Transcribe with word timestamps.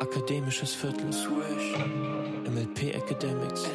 Akademisches 0.00 0.74
Viertel. 0.74 1.12
Swish. 1.12 1.76
MLP 2.48 2.94
Academics. 2.94 3.68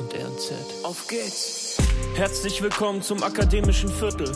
Und 0.00 0.12
RNZ. 0.12 0.52
Auf 0.82 1.06
geht's! 1.06 1.78
Herzlich 2.16 2.60
willkommen 2.60 3.00
zum 3.00 3.22
Akademischen 3.22 3.88
Viertel. 3.88 4.32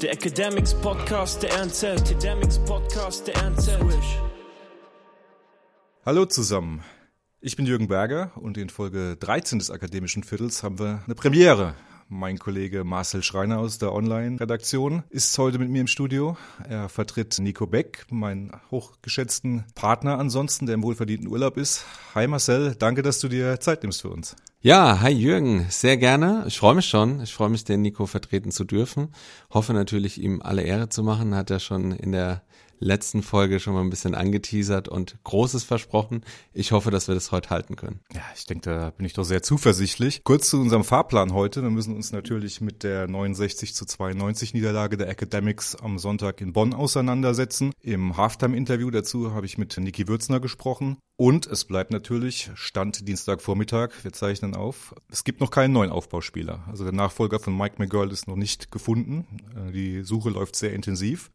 Der 0.00 0.12
Academics 0.12 0.72
Podcast 0.72 1.42
der 1.42 1.50
RNZ. 1.52 1.82
Academics 1.82 2.58
Podcast 2.60 3.26
der 3.26 3.36
RNZ. 3.42 3.64
Swish. 3.78 4.18
Hallo 6.06 6.24
zusammen. 6.24 6.82
Ich 7.42 7.56
bin 7.56 7.66
Jürgen 7.66 7.88
Berger 7.88 8.32
und 8.36 8.56
in 8.56 8.70
Folge 8.70 9.18
13 9.20 9.58
des 9.58 9.70
Akademischen 9.70 10.24
Viertels 10.24 10.62
haben 10.62 10.78
wir 10.78 11.02
eine 11.04 11.14
Premiere. 11.14 11.74
Mein 12.12 12.40
Kollege 12.40 12.82
Marcel 12.82 13.22
Schreiner 13.22 13.60
aus 13.60 13.78
der 13.78 13.92
Online-Redaktion 13.92 15.04
ist 15.10 15.38
heute 15.38 15.60
mit 15.60 15.70
mir 15.70 15.82
im 15.82 15.86
Studio. 15.86 16.36
Er 16.68 16.88
vertritt 16.88 17.38
Nico 17.38 17.68
Beck, 17.68 18.04
meinen 18.10 18.50
hochgeschätzten 18.72 19.64
Partner 19.76 20.18
ansonsten, 20.18 20.66
der 20.66 20.74
im 20.74 20.82
wohlverdienten 20.82 21.28
Urlaub 21.28 21.56
ist. 21.56 21.86
Hi 22.16 22.26
Marcel, 22.26 22.74
danke, 22.76 23.02
dass 23.02 23.20
du 23.20 23.28
dir 23.28 23.60
Zeit 23.60 23.84
nimmst 23.84 24.02
für 24.02 24.10
uns. 24.10 24.34
Ja, 24.60 25.00
hi 25.00 25.12
Jürgen, 25.12 25.66
sehr 25.68 25.96
gerne. 25.96 26.42
Ich 26.48 26.58
freue 26.58 26.74
mich 26.74 26.86
schon. 26.86 27.20
Ich 27.20 27.32
freue 27.32 27.48
mich, 27.48 27.62
den 27.62 27.82
Nico 27.82 28.06
vertreten 28.06 28.50
zu 28.50 28.64
dürfen. 28.64 29.14
Hoffe 29.50 29.72
natürlich, 29.72 30.20
ihm 30.20 30.42
alle 30.42 30.62
Ehre 30.62 30.88
zu 30.88 31.04
machen. 31.04 31.36
Hat 31.36 31.48
er 31.52 31.60
schon 31.60 31.92
in 31.92 32.10
der 32.10 32.42
letzten 32.80 33.22
Folge 33.22 33.60
schon 33.60 33.74
mal 33.74 33.82
ein 33.82 33.90
bisschen 33.90 34.14
angeteasert 34.14 34.88
und 34.88 35.18
Großes 35.22 35.64
versprochen. 35.64 36.22
Ich 36.52 36.72
hoffe, 36.72 36.90
dass 36.90 37.06
wir 37.06 37.14
das 37.14 37.30
heute 37.30 37.50
halten 37.50 37.76
können. 37.76 38.00
Ja, 38.12 38.22
ich 38.34 38.46
denke, 38.46 38.70
da 38.70 38.90
bin 38.90 39.06
ich 39.06 39.12
doch 39.12 39.24
sehr 39.24 39.42
zuversichtlich. 39.42 40.24
Kurz 40.24 40.50
zu 40.50 40.60
unserem 40.60 40.82
Fahrplan 40.82 41.32
heute. 41.32 41.62
Wir 41.62 41.70
müssen 41.70 41.94
uns 41.94 42.10
natürlich 42.10 42.60
mit 42.60 42.82
der 42.82 43.06
69 43.06 43.74
zu 43.74 43.84
92 43.84 44.54
Niederlage 44.54 44.96
der 44.96 45.08
Academics 45.08 45.76
am 45.76 45.98
Sonntag 45.98 46.40
in 46.40 46.52
Bonn 46.52 46.74
auseinandersetzen. 46.74 47.72
Im 47.80 48.16
Halftime-Interview 48.16 48.90
dazu 48.90 49.32
habe 49.32 49.46
ich 49.46 49.58
mit 49.58 49.76
Niki 49.76 50.08
Würzner 50.08 50.40
gesprochen. 50.40 50.96
Und 51.16 51.46
es 51.46 51.66
bleibt 51.66 51.90
natürlich 51.90 52.50
Stand 52.54 53.06
Dienstagvormittag. 53.06 53.90
Wir 54.02 54.12
zeichnen 54.14 54.56
auf. 54.56 54.94
Es 55.10 55.22
gibt 55.22 55.42
noch 55.42 55.50
keinen 55.50 55.72
neuen 55.72 55.90
Aufbauspieler. 55.90 56.64
Also 56.66 56.84
der 56.84 56.94
Nachfolger 56.94 57.38
von 57.38 57.54
Mike 57.54 57.74
McGurl 57.76 58.10
ist 58.10 58.26
noch 58.26 58.36
nicht 58.36 58.70
gefunden. 58.70 59.26
Äh, 59.54 59.72
die 59.72 60.02
Suche 60.02 60.30
läuft 60.30 60.56
sehr 60.56 60.72
intensiv. 60.72 61.30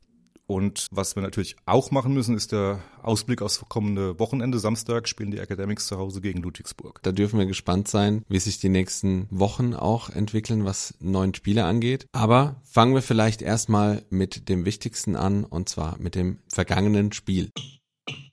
Und 0.47 0.88
was 0.91 1.15
wir 1.15 1.23
natürlich 1.23 1.55
auch 1.65 1.89
machen 1.91 2.13
müssen, 2.13 2.35
ist 2.35 2.51
der 2.51 2.79
Ausblick 3.01 3.41
aufs 3.41 3.63
kommende 3.67 4.19
Wochenende. 4.19 4.59
Samstag 4.59 5.07
spielen 5.09 5.31
die 5.31 5.39
Academics 5.39 5.87
zu 5.87 5.97
Hause 5.97 6.21
gegen 6.21 6.41
Ludwigsburg. 6.41 7.02
Da 7.02 7.11
dürfen 7.11 7.39
wir 7.39 7.47
gespannt 7.47 7.87
sein, 7.87 8.23
wie 8.27 8.39
sich 8.39 8.59
die 8.59 8.69
nächsten 8.69 9.27
Wochen 9.31 9.73
auch 9.73 10.09
entwickeln, 10.09 10.63
was 10.63 10.93
neuen 10.99 11.33
Spieler 11.33 11.65
angeht. 11.65 12.07
Aber 12.11 12.61
fangen 12.63 12.93
wir 12.93 13.02
vielleicht 13.02 13.41
erstmal 13.41 14.03
mit 14.09 14.47
dem 14.49 14.65
Wichtigsten 14.65 15.15
an, 15.15 15.45
und 15.45 15.67
zwar 15.67 15.97
mit 15.97 16.15
dem 16.15 16.39
vergangenen 16.47 17.11
Spiel. 17.11 17.49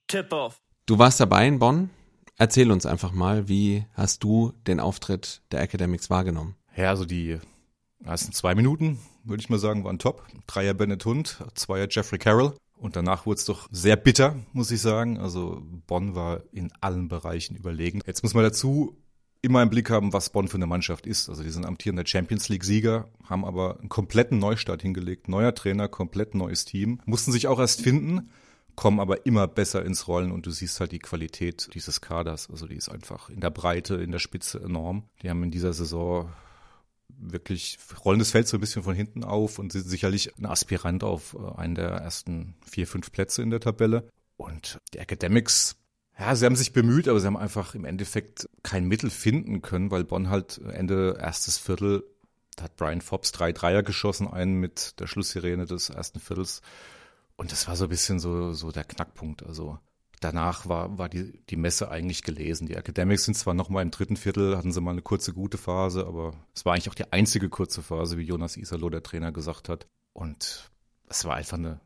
Tip-off. 0.06 0.58
Du 0.84 0.98
warst 0.98 1.20
dabei 1.20 1.46
in 1.46 1.58
Bonn. 1.58 1.90
Erzähl 2.36 2.70
uns 2.72 2.86
einfach 2.86 3.12
mal, 3.12 3.48
wie 3.48 3.86
hast 3.94 4.24
du 4.24 4.52
den 4.66 4.80
Auftritt 4.80 5.42
der 5.52 5.60
Academics 5.60 6.10
wahrgenommen? 6.10 6.56
Ja, 6.76 6.90
also 6.90 7.04
die 7.04 7.38
ersten 8.04 8.32
zwei 8.32 8.54
Minuten, 8.54 8.98
würde 9.24 9.40
ich 9.40 9.50
mal 9.50 9.58
sagen, 9.58 9.84
waren 9.84 9.98
top. 9.98 10.26
Dreier 10.46 10.74
Bennett 10.74 11.04
Hund, 11.04 11.44
Zweier 11.54 11.88
Jeffrey 11.90 12.18
Carroll. 12.18 12.54
Und 12.76 12.96
danach 12.96 13.26
wurde 13.26 13.38
es 13.38 13.44
doch 13.44 13.68
sehr 13.70 13.96
bitter, 13.96 14.36
muss 14.52 14.72
ich 14.72 14.80
sagen. 14.80 15.18
Also 15.18 15.62
Bonn 15.86 16.16
war 16.16 16.42
in 16.50 16.72
allen 16.80 17.08
Bereichen 17.08 17.54
überlegen. 17.54 18.00
Jetzt 18.06 18.24
muss 18.24 18.34
man 18.34 18.42
dazu 18.42 18.96
immer 19.40 19.62
im 19.62 19.70
Blick 19.70 19.90
haben, 19.90 20.12
was 20.12 20.30
Bonn 20.30 20.48
für 20.48 20.56
eine 20.56 20.66
Mannschaft 20.66 21.06
ist. 21.06 21.28
Also 21.28 21.42
die 21.42 21.50
sind 21.50 21.66
amtierender 21.66 22.06
Champions 22.06 22.48
League-Sieger, 22.48 23.08
haben 23.24 23.44
aber 23.44 23.78
einen 23.78 23.88
kompletten 23.88 24.38
Neustart 24.38 24.82
hingelegt. 24.82 25.28
Neuer 25.28 25.54
Trainer, 25.54 25.88
komplett 25.88 26.34
neues 26.34 26.64
Team. 26.64 27.00
Mussten 27.04 27.32
sich 27.32 27.48
auch 27.48 27.58
erst 27.58 27.82
finden, 27.82 28.30
kommen 28.76 29.00
aber 29.00 29.26
immer 29.26 29.48
besser 29.48 29.84
ins 29.84 30.08
Rollen 30.08 30.32
und 30.32 30.46
du 30.46 30.50
siehst 30.50 30.80
halt 30.80 30.92
die 30.92 31.00
Qualität 31.00 31.70
dieses 31.74 32.00
Kaders. 32.00 32.48
Also 32.50 32.66
die 32.66 32.76
ist 32.76 32.88
einfach 32.88 33.30
in 33.30 33.40
der 33.40 33.50
Breite, 33.50 33.96
in 33.96 34.12
der 34.12 34.20
Spitze 34.20 34.60
enorm. 34.60 35.04
Die 35.22 35.30
haben 35.30 35.42
in 35.42 35.50
dieser 35.50 35.72
Saison 35.72 36.32
wirklich 37.30 37.78
rollen 38.04 38.18
das 38.18 38.30
Feld 38.30 38.48
so 38.48 38.56
ein 38.56 38.60
bisschen 38.60 38.82
von 38.82 38.94
hinten 38.94 39.24
auf 39.24 39.58
und 39.58 39.72
sind 39.72 39.88
sicherlich 39.88 40.36
ein 40.38 40.46
Aspirant 40.46 41.04
auf 41.04 41.34
äh, 41.34 41.58
einen 41.58 41.74
der 41.74 41.90
ersten 41.90 42.54
vier, 42.68 42.86
fünf 42.86 43.12
Plätze 43.12 43.42
in 43.42 43.50
der 43.50 43.60
Tabelle. 43.60 44.08
Und 44.36 44.78
die 44.92 44.98
Academics, 44.98 45.76
ja, 46.18 46.34
sie 46.34 46.44
haben 46.44 46.56
sich 46.56 46.72
bemüht, 46.72 47.08
aber 47.08 47.20
sie 47.20 47.26
haben 47.26 47.36
einfach 47.36 47.74
im 47.74 47.84
Endeffekt 47.84 48.48
kein 48.62 48.86
Mittel 48.86 49.10
finden 49.10 49.62
können, 49.62 49.90
weil 49.90 50.04
Bonn 50.04 50.30
halt 50.30 50.58
Ende 50.58 51.16
erstes 51.20 51.58
Viertel, 51.58 52.04
da 52.56 52.64
hat 52.64 52.76
Brian 52.76 53.00
Fobbs 53.00 53.32
drei 53.32 53.52
Dreier 53.52 53.82
geschossen, 53.82 54.28
einen 54.28 54.54
mit 54.54 54.98
der 55.00 55.06
Schlusssirene 55.06 55.66
des 55.66 55.90
ersten 55.90 56.20
Viertels. 56.20 56.60
Und 57.36 57.52
das 57.52 57.66
war 57.66 57.76
so 57.76 57.84
ein 57.84 57.90
bisschen 57.90 58.18
so, 58.18 58.52
so 58.52 58.72
der 58.72 58.84
Knackpunkt. 58.84 59.42
Also 59.42 59.78
danach 60.24 60.68
war, 60.68 60.98
war 60.98 61.08
die, 61.08 61.40
die 61.50 61.56
Messe 61.56 61.90
eigentlich 61.90 62.22
gelesen. 62.22 62.66
Die 62.66 62.74
Academics 62.74 63.24
sind 63.24 63.34
zwar 63.34 63.54
noch 63.54 63.68
mal 63.68 63.82
im 63.82 63.90
dritten 63.90 64.16
Viertel, 64.16 64.56
hatten 64.56 64.72
sie 64.72 64.80
mal 64.80 64.92
eine 64.92 65.02
kurze 65.02 65.32
gute 65.32 65.58
Phase, 65.58 66.06
aber 66.06 66.32
es 66.54 66.64
war 66.64 66.72
eigentlich 66.72 66.88
auch 66.88 66.94
die 66.94 67.12
einzige 67.12 67.48
kurze 67.48 67.82
Phase, 67.82 68.18
wie 68.18 68.22
Jonas 68.22 68.56
Isalo, 68.56 68.90
der 68.90 69.02
Trainer, 69.02 69.32
gesagt 69.32 69.68
hat. 69.68 69.86
Und 70.12 70.70
es 71.08 71.24
war 71.24 71.36
einfach 71.36 71.58
eine, 71.58 71.80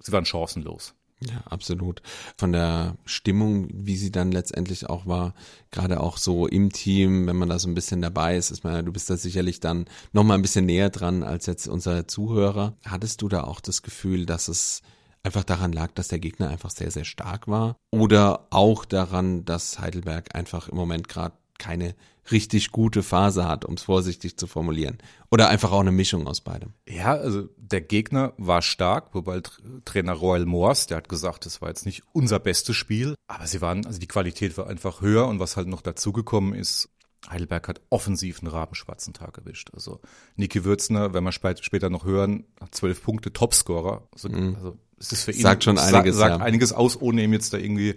sie 0.00 0.12
waren 0.12 0.24
chancenlos. 0.24 0.94
Ja, 1.20 1.40
absolut. 1.46 2.02
Von 2.36 2.52
der 2.52 2.98
Stimmung, 3.06 3.68
wie 3.72 3.96
sie 3.96 4.12
dann 4.12 4.32
letztendlich 4.32 4.90
auch 4.90 5.06
war, 5.06 5.34
gerade 5.70 6.00
auch 6.00 6.18
so 6.18 6.46
im 6.46 6.72
Team, 6.72 7.26
wenn 7.26 7.36
man 7.36 7.48
da 7.48 7.58
so 7.58 7.68
ein 7.68 7.74
bisschen 7.74 8.02
dabei 8.02 8.36
ist, 8.36 8.50
ist 8.50 8.64
man, 8.64 8.84
du 8.84 8.92
bist 8.92 9.08
da 9.08 9.16
sicherlich 9.16 9.60
dann 9.60 9.86
noch 10.12 10.24
mal 10.24 10.34
ein 10.34 10.42
bisschen 10.42 10.66
näher 10.66 10.90
dran 10.90 11.22
als 11.22 11.46
jetzt 11.46 11.68
unser 11.68 12.06
Zuhörer. 12.06 12.76
Hattest 12.84 13.22
du 13.22 13.28
da 13.28 13.44
auch 13.44 13.60
das 13.60 13.80
Gefühl, 13.80 14.26
dass 14.26 14.48
es 14.48 14.82
einfach 15.26 15.44
daran 15.44 15.72
lag, 15.72 15.92
dass 15.92 16.08
der 16.08 16.18
Gegner 16.20 16.48
einfach 16.48 16.70
sehr, 16.70 16.90
sehr 16.90 17.04
stark 17.04 17.48
war 17.48 17.76
oder 17.90 18.46
auch 18.50 18.84
daran, 18.84 19.44
dass 19.44 19.78
Heidelberg 19.78 20.34
einfach 20.34 20.68
im 20.68 20.76
Moment 20.76 21.08
gerade 21.08 21.34
keine 21.58 21.94
richtig 22.30 22.72
gute 22.72 23.02
Phase 23.02 23.46
hat, 23.46 23.64
um 23.64 23.74
es 23.74 23.82
vorsichtig 23.82 24.36
zu 24.36 24.46
formulieren. 24.46 24.98
Oder 25.30 25.48
einfach 25.48 25.70
auch 25.72 25.80
eine 25.80 25.92
Mischung 25.92 26.26
aus 26.26 26.40
beidem. 26.40 26.72
Ja, 26.88 27.14
also 27.14 27.48
der 27.56 27.80
Gegner 27.80 28.32
war 28.36 28.62
stark, 28.62 29.14
wobei 29.14 29.42
Trainer 29.84 30.12
Royal 30.12 30.44
Moors, 30.44 30.86
der 30.86 30.96
hat 30.98 31.08
gesagt, 31.08 31.46
das 31.46 31.60
war 31.62 31.68
jetzt 31.68 31.86
nicht 31.86 32.02
unser 32.12 32.38
bestes 32.40 32.74
Spiel, 32.76 33.14
aber 33.28 33.46
sie 33.46 33.60
waren, 33.60 33.86
also 33.86 34.00
die 34.00 34.08
Qualität 34.08 34.58
war 34.58 34.66
einfach 34.66 35.00
höher 35.00 35.26
und 35.28 35.38
was 35.38 35.56
halt 35.56 35.68
noch 35.68 35.82
dazugekommen 35.82 36.52
ist, 36.54 36.88
Heidelberg 37.28 37.68
hat 37.68 37.80
offensiv 37.90 38.40
einen 38.40 38.50
rabenschwarzen 38.50 39.12
Tag 39.12 39.38
erwischt. 39.38 39.70
Also 39.72 40.00
Niki 40.36 40.64
Würzner, 40.64 41.12
wenn 41.14 41.24
wir 41.24 41.32
später 41.32 41.90
noch 41.90 42.04
hören, 42.04 42.44
hat 42.60 42.74
zwölf 42.74 43.02
Punkte, 43.02 43.32
Topscorer. 43.32 44.06
Also, 44.12 44.28
Mhm. 44.28 44.54
also 44.56 44.78
es 44.98 45.12
ist 45.12 45.24
für 45.24 45.32
ihn 45.32 45.42
Sagt 45.42 45.64
schon 45.64 45.78
einiges, 45.78 46.16
sagt 46.16 46.38
ja. 46.38 46.44
einiges 46.44 46.72
aus, 46.72 47.00
ohne 47.00 47.22
ihm 47.22 47.32
jetzt 47.32 47.52
da 47.52 47.58
irgendwie 47.58 47.96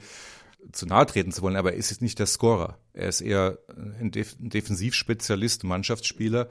zu 0.71 0.85
nahe 0.85 1.05
treten 1.05 1.31
zu 1.31 1.41
wollen. 1.41 1.55
Aber 1.55 1.73
er 1.73 1.77
ist 1.77 1.89
jetzt 1.89 2.01
nicht 2.01 2.19
der 2.19 2.25
Scorer. 2.25 2.77
Er 2.93 3.09
ist 3.09 3.21
eher 3.21 3.59
ein, 3.99 4.11
Def 4.11 4.35
ein 4.39 4.49
Defensivspezialist, 4.49 5.63
Mannschaftsspieler. 5.63 6.49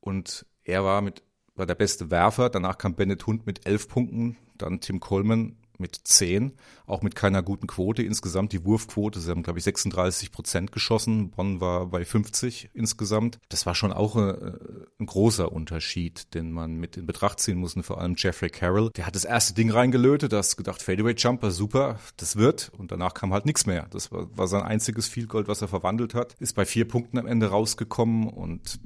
Und 0.00 0.46
er 0.64 0.84
war 0.84 1.00
mit 1.00 1.22
war 1.54 1.66
der 1.66 1.74
beste 1.74 2.10
Werfer. 2.10 2.50
Danach 2.50 2.78
kam 2.78 2.94
Bennett 2.94 3.26
Hund 3.26 3.46
mit 3.46 3.66
elf 3.66 3.88
Punkten, 3.88 4.36
dann 4.56 4.80
Tim 4.80 5.00
Coleman 5.00 5.56
mit 5.78 6.00
zehn, 6.04 6.52
auch 6.86 7.02
mit 7.02 7.14
keiner 7.14 7.42
guten 7.42 7.66
Quote. 7.66 8.02
Insgesamt 8.02 8.52
die 8.52 8.64
Wurfquote, 8.64 9.20
sie 9.20 9.30
haben, 9.30 9.42
glaube 9.42 9.58
ich, 9.58 9.64
36 9.64 10.32
Prozent 10.32 10.72
geschossen. 10.72 11.30
Bonn 11.30 11.60
war 11.60 11.86
bei 11.86 12.04
50 12.04 12.70
insgesamt. 12.74 13.38
Das 13.48 13.66
war 13.66 13.74
schon 13.74 13.92
auch 13.92 14.16
äh, 14.16 14.52
ein 14.98 15.06
großer 15.06 15.52
Unterschied, 15.52 16.34
den 16.34 16.52
man 16.52 16.76
mit 16.76 16.96
in 16.96 17.06
Betracht 17.06 17.40
ziehen 17.40 17.58
muss. 17.58 17.76
Und 17.76 17.84
vor 17.84 18.00
allem 18.00 18.14
Jeffrey 18.16 18.50
Carroll, 18.50 18.90
der 18.96 19.06
hat 19.06 19.14
das 19.14 19.24
erste 19.24 19.54
Ding 19.54 19.70
reingelötet, 19.70 20.32
da 20.32 20.38
hast 20.38 20.52
du 20.52 20.56
gedacht, 20.56 20.82
Fadeaway 20.82 21.14
Jumper, 21.16 21.50
super, 21.50 21.98
das 22.16 22.36
wird. 22.36 22.70
Und 22.76 22.92
danach 22.92 23.14
kam 23.14 23.32
halt 23.32 23.46
nichts 23.46 23.66
mehr. 23.66 23.86
Das 23.90 24.10
war, 24.12 24.36
war 24.36 24.48
sein 24.48 24.62
einziges 24.62 25.08
Field 25.08 25.28
Goal, 25.28 25.48
was 25.48 25.62
er 25.62 25.68
verwandelt 25.68 26.14
hat. 26.14 26.34
Ist 26.38 26.54
bei 26.54 26.64
vier 26.64 26.86
Punkten 26.86 27.18
am 27.18 27.26
Ende 27.26 27.48
rausgekommen 27.48 28.28
und 28.28 28.80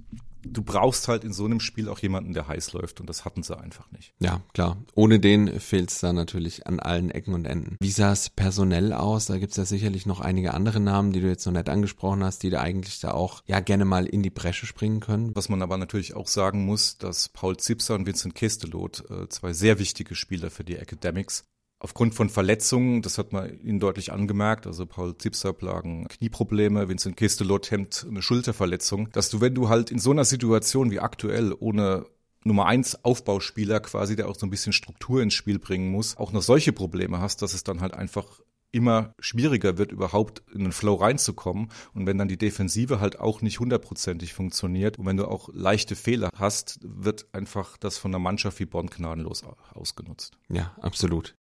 du 0.44 0.62
brauchst 0.62 1.08
halt 1.08 1.24
in 1.24 1.32
so 1.32 1.44
einem 1.44 1.60
Spiel 1.60 1.88
auch 1.88 1.98
jemanden, 1.98 2.32
der 2.32 2.48
heiß 2.48 2.72
läuft 2.72 3.00
und 3.00 3.08
das 3.08 3.24
hatten 3.24 3.42
sie 3.42 3.58
einfach 3.58 3.90
nicht. 3.92 4.14
Ja, 4.18 4.42
klar. 4.54 4.82
Ohne 4.94 5.20
den 5.20 5.60
fehlt 5.60 5.90
es 5.90 6.00
da 6.00 6.12
natürlich 6.12 6.66
an 6.66 6.80
allen 6.80 7.10
Ecken 7.10 7.34
und 7.34 7.44
Enden. 7.44 7.76
Wie 7.80 7.90
sah 7.90 8.12
es 8.12 8.30
personell 8.30 8.92
aus? 8.92 9.26
Da 9.26 9.38
gibt's 9.38 9.56
ja 9.56 9.64
sicherlich 9.64 10.06
noch 10.06 10.20
einige 10.20 10.54
andere 10.54 10.80
Namen, 10.80 11.12
die 11.12 11.20
du 11.20 11.28
jetzt 11.28 11.46
noch 11.46 11.52
nicht 11.52 11.68
angesprochen 11.68 12.24
hast, 12.24 12.42
die 12.42 12.50
da 12.50 12.60
eigentlich 12.60 13.00
da 13.00 13.12
auch 13.12 13.42
ja 13.46 13.60
gerne 13.60 13.84
mal 13.84 14.06
in 14.06 14.22
die 14.22 14.30
Bresche 14.30 14.66
springen 14.66 15.00
können. 15.00 15.34
Was 15.34 15.48
man 15.48 15.62
aber 15.62 15.76
natürlich 15.76 16.14
auch 16.14 16.28
sagen 16.28 16.64
muss, 16.64 16.98
dass 16.98 17.28
Paul 17.28 17.56
Zipser 17.56 17.94
und 17.94 18.06
Vincent 18.06 18.34
Kestelot, 18.34 19.04
äh, 19.10 19.28
zwei 19.28 19.52
sehr 19.52 19.78
wichtige 19.78 20.14
Spieler 20.14 20.50
für 20.50 20.64
die 20.64 20.76
Academics, 20.76 21.44
Aufgrund 21.84 22.14
von 22.14 22.28
Verletzungen, 22.28 23.02
das 23.02 23.18
hat 23.18 23.32
man 23.32 23.58
ihnen 23.64 23.80
deutlich 23.80 24.12
angemerkt, 24.12 24.68
also 24.68 24.86
Paul 24.86 25.18
Zipser 25.18 25.52
plagen 25.52 26.06
Knieprobleme, 26.06 26.88
Vincent 26.88 27.16
Kestelot 27.16 27.72
hemmt 27.72 28.06
eine 28.08 28.22
Schulterverletzung, 28.22 29.10
dass 29.10 29.30
du, 29.30 29.40
wenn 29.40 29.56
du 29.56 29.68
halt 29.68 29.90
in 29.90 29.98
so 29.98 30.12
einer 30.12 30.24
Situation 30.24 30.92
wie 30.92 31.00
aktuell 31.00 31.52
ohne 31.58 32.06
Nummer 32.44 32.66
eins 32.66 33.04
Aufbauspieler 33.04 33.80
quasi, 33.80 34.14
der 34.14 34.28
auch 34.28 34.36
so 34.36 34.46
ein 34.46 34.50
bisschen 34.50 34.72
Struktur 34.72 35.22
ins 35.22 35.34
Spiel 35.34 35.58
bringen 35.58 35.90
muss, 35.90 36.16
auch 36.16 36.30
noch 36.30 36.42
solche 36.42 36.72
Probleme 36.72 37.18
hast, 37.18 37.42
dass 37.42 37.52
es 37.52 37.64
dann 37.64 37.80
halt 37.80 37.94
einfach 37.94 38.40
immer 38.72 39.12
schwieriger 39.20 39.78
wird, 39.78 39.92
überhaupt 39.92 40.42
in 40.52 40.64
den 40.64 40.72
Flow 40.72 40.94
reinzukommen. 40.94 41.68
Und 41.94 42.06
wenn 42.06 42.18
dann 42.18 42.28
die 42.28 42.38
Defensive 42.38 43.00
halt 43.00 43.20
auch 43.20 43.42
nicht 43.42 43.60
hundertprozentig 43.60 44.32
funktioniert 44.32 44.98
und 44.98 45.06
wenn 45.06 45.16
du 45.16 45.26
auch 45.26 45.50
leichte 45.52 45.94
Fehler 45.94 46.30
hast, 46.36 46.80
wird 46.82 47.26
einfach 47.32 47.76
das 47.76 47.98
von 47.98 48.10
einer 48.10 48.18
Mannschaft 48.18 48.58
wie 48.58 48.66
Bonn 48.66 48.88
gnadenlos 48.88 49.44
ausgenutzt. 49.74 50.38
Ja, 50.48 50.74
absolut. 50.80 51.36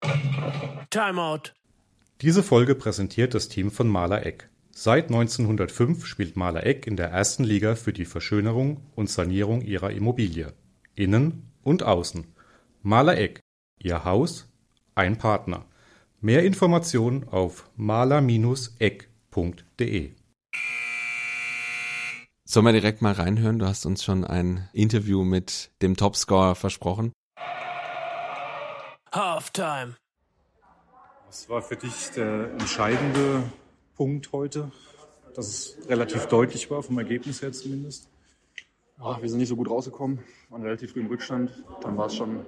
Timeout. 0.89 1.53
Diese 2.21 2.43
Folge 2.43 2.75
präsentiert 2.75 3.33
das 3.33 3.47
Team 3.47 3.71
von 3.71 3.87
Maler 3.87 4.25
Eck. 4.25 4.49
Seit 4.73 5.05
1905 5.05 6.05
spielt 6.05 6.37
Maler 6.37 6.65
Eck 6.65 6.85
in 6.85 6.95
der 6.95 7.09
ersten 7.09 7.43
Liga 7.43 7.75
für 7.75 7.93
die 7.93 8.05
Verschönerung 8.05 8.85
und 8.95 9.09
Sanierung 9.09 9.61
ihrer 9.61 9.91
Immobilie. 9.91 10.53
Innen 10.95 11.51
und 11.63 11.83
außen. 11.83 12.27
Maler 12.81 13.17
Eck. 13.17 13.39
Ihr 13.79 14.03
Haus, 14.05 14.49
ein 14.95 15.17
Partner. 15.17 15.65
Mehr 16.23 16.43
Informationen 16.43 17.27
auf 17.29 17.67
maler-eck.de. 17.77 18.71
Sollen 22.45 22.65
wir 22.67 22.73
direkt 22.73 23.01
mal 23.01 23.13
reinhören? 23.13 23.57
Du 23.57 23.65
hast 23.65 23.87
uns 23.87 24.03
schon 24.03 24.23
ein 24.23 24.69
Interview 24.71 25.23
mit 25.23 25.71
dem 25.81 25.97
Topscorer 25.97 26.53
versprochen. 26.53 27.11
Halftime. 29.11 29.95
Was 31.25 31.49
war 31.49 31.63
für 31.63 31.77
dich 31.77 32.11
der 32.15 32.51
entscheidende 32.51 33.41
Punkt 33.95 34.31
heute? 34.31 34.71
Dass 35.33 35.47
es 35.47 35.77
relativ 35.89 36.27
deutlich 36.27 36.69
war, 36.69 36.83
vom 36.83 36.99
Ergebnis 36.99 37.41
her 37.41 37.51
zumindest? 37.51 38.11
Ja, 38.99 39.19
wir 39.19 39.27
sind 39.27 39.39
nicht 39.39 39.49
so 39.49 39.55
gut 39.55 39.71
rausgekommen, 39.71 40.19
waren 40.49 40.61
relativ 40.61 40.91
früh 40.91 40.99
im 40.99 41.07
Rückstand. 41.07 41.63
Dann 41.81 41.97
war 41.97 42.05
es 42.05 42.15
schon, 42.15 42.45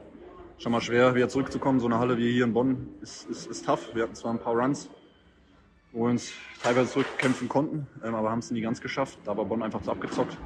schon 0.57 0.71
mal 0.71 0.81
schwer, 0.81 1.15
wieder 1.15 1.29
zurückzukommen. 1.29 1.79
So 1.79 1.87
eine 1.87 1.99
Halle 1.99 2.17
wie 2.17 2.31
hier 2.31 2.45
in 2.45 2.53
Bonn 2.53 2.87
ist, 3.01 3.29
ist, 3.29 3.47
ist 3.47 3.65
tough. 3.65 3.93
Wir 3.93 4.03
hatten 4.03 4.15
zwar 4.15 4.31
ein 4.31 4.39
paar 4.39 4.53
Runs, 4.53 4.89
wo 5.91 6.05
wir 6.05 6.11
uns 6.11 6.31
teilweise 6.61 6.91
zurückkämpfen 6.91 7.49
konnten, 7.49 7.87
ähm, 8.03 8.15
aber 8.15 8.29
haben 8.31 8.39
es 8.39 8.51
nie 8.51 8.61
ganz 8.61 8.81
geschafft. 8.81 9.19
Da 9.25 9.35
war 9.35 9.45
Bonn 9.45 9.63
einfach 9.63 9.81
zu 9.81 9.91
abgezockt. 9.91 10.37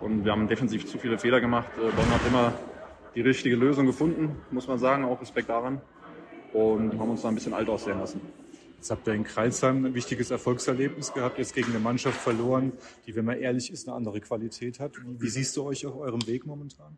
Und 0.00 0.24
wir 0.24 0.32
haben 0.32 0.46
defensiv 0.46 0.86
zu 0.86 0.98
viele 0.98 1.18
Fehler 1.18 1.40
gemacht. 1.40 1.68
Äh, 1.76 1.90
Bonn 1.90 2.10
hat 2.10 2.26
immer 2.26 2.52
die 3.14 3.22
richtige 3.22 3.56
Lösung 3.56 3.86
gefunden, 3.86 4.36
muss 4.50 4.68
man 4.68 4.78
sagen, 4.78 5.04
auch 5.04 5.20
Respekt 5.20 5.48
daran 5.48 5.80
und 6.52 6.98
haben 6.98 7.10
uns 7.10 7.22
da 7.22 7.28
ein 7.28 7.34
bisschen 7.34 7.54
alt 7.54 7.68
aussehen 7.68 7.98
lassen. 7.98 8.20
Jetzt 8.76 8.90
habt 8.90 9.06
ihr 9.06 9.14
in 9.14 9.24
Kreilsheim 9.24 9.86
ein 9.86 9.94
wichtiges 9.94 10.30
Erfolgserlebnis 10.30 11.12
gehabt, 11.12 11.38
jetzt 11.38 11.54
gegen 11.54 11.70
eine 11.70 11.80
Mannschaft 11.80 12.20
verloren, 12.20 12.72
die, 13.06 13.16
wenn 13.16 13.24
man 13.24 13.38
ehrlich 13.38 13.72
ist, 13.72 13.88
eine 13.88 13.96
andere 13.96 14.20
Qualität 14.20 14.78
hat. 14.80 14.92
Wie 15.04 15.28
siehst 15.28 15.56
du 15.56 15.64
euch 15.64 15.86
auf 15.86 15.96
eurem 15.96 16.24
Weg 16.26 16.46
momentan? 16.46 16.96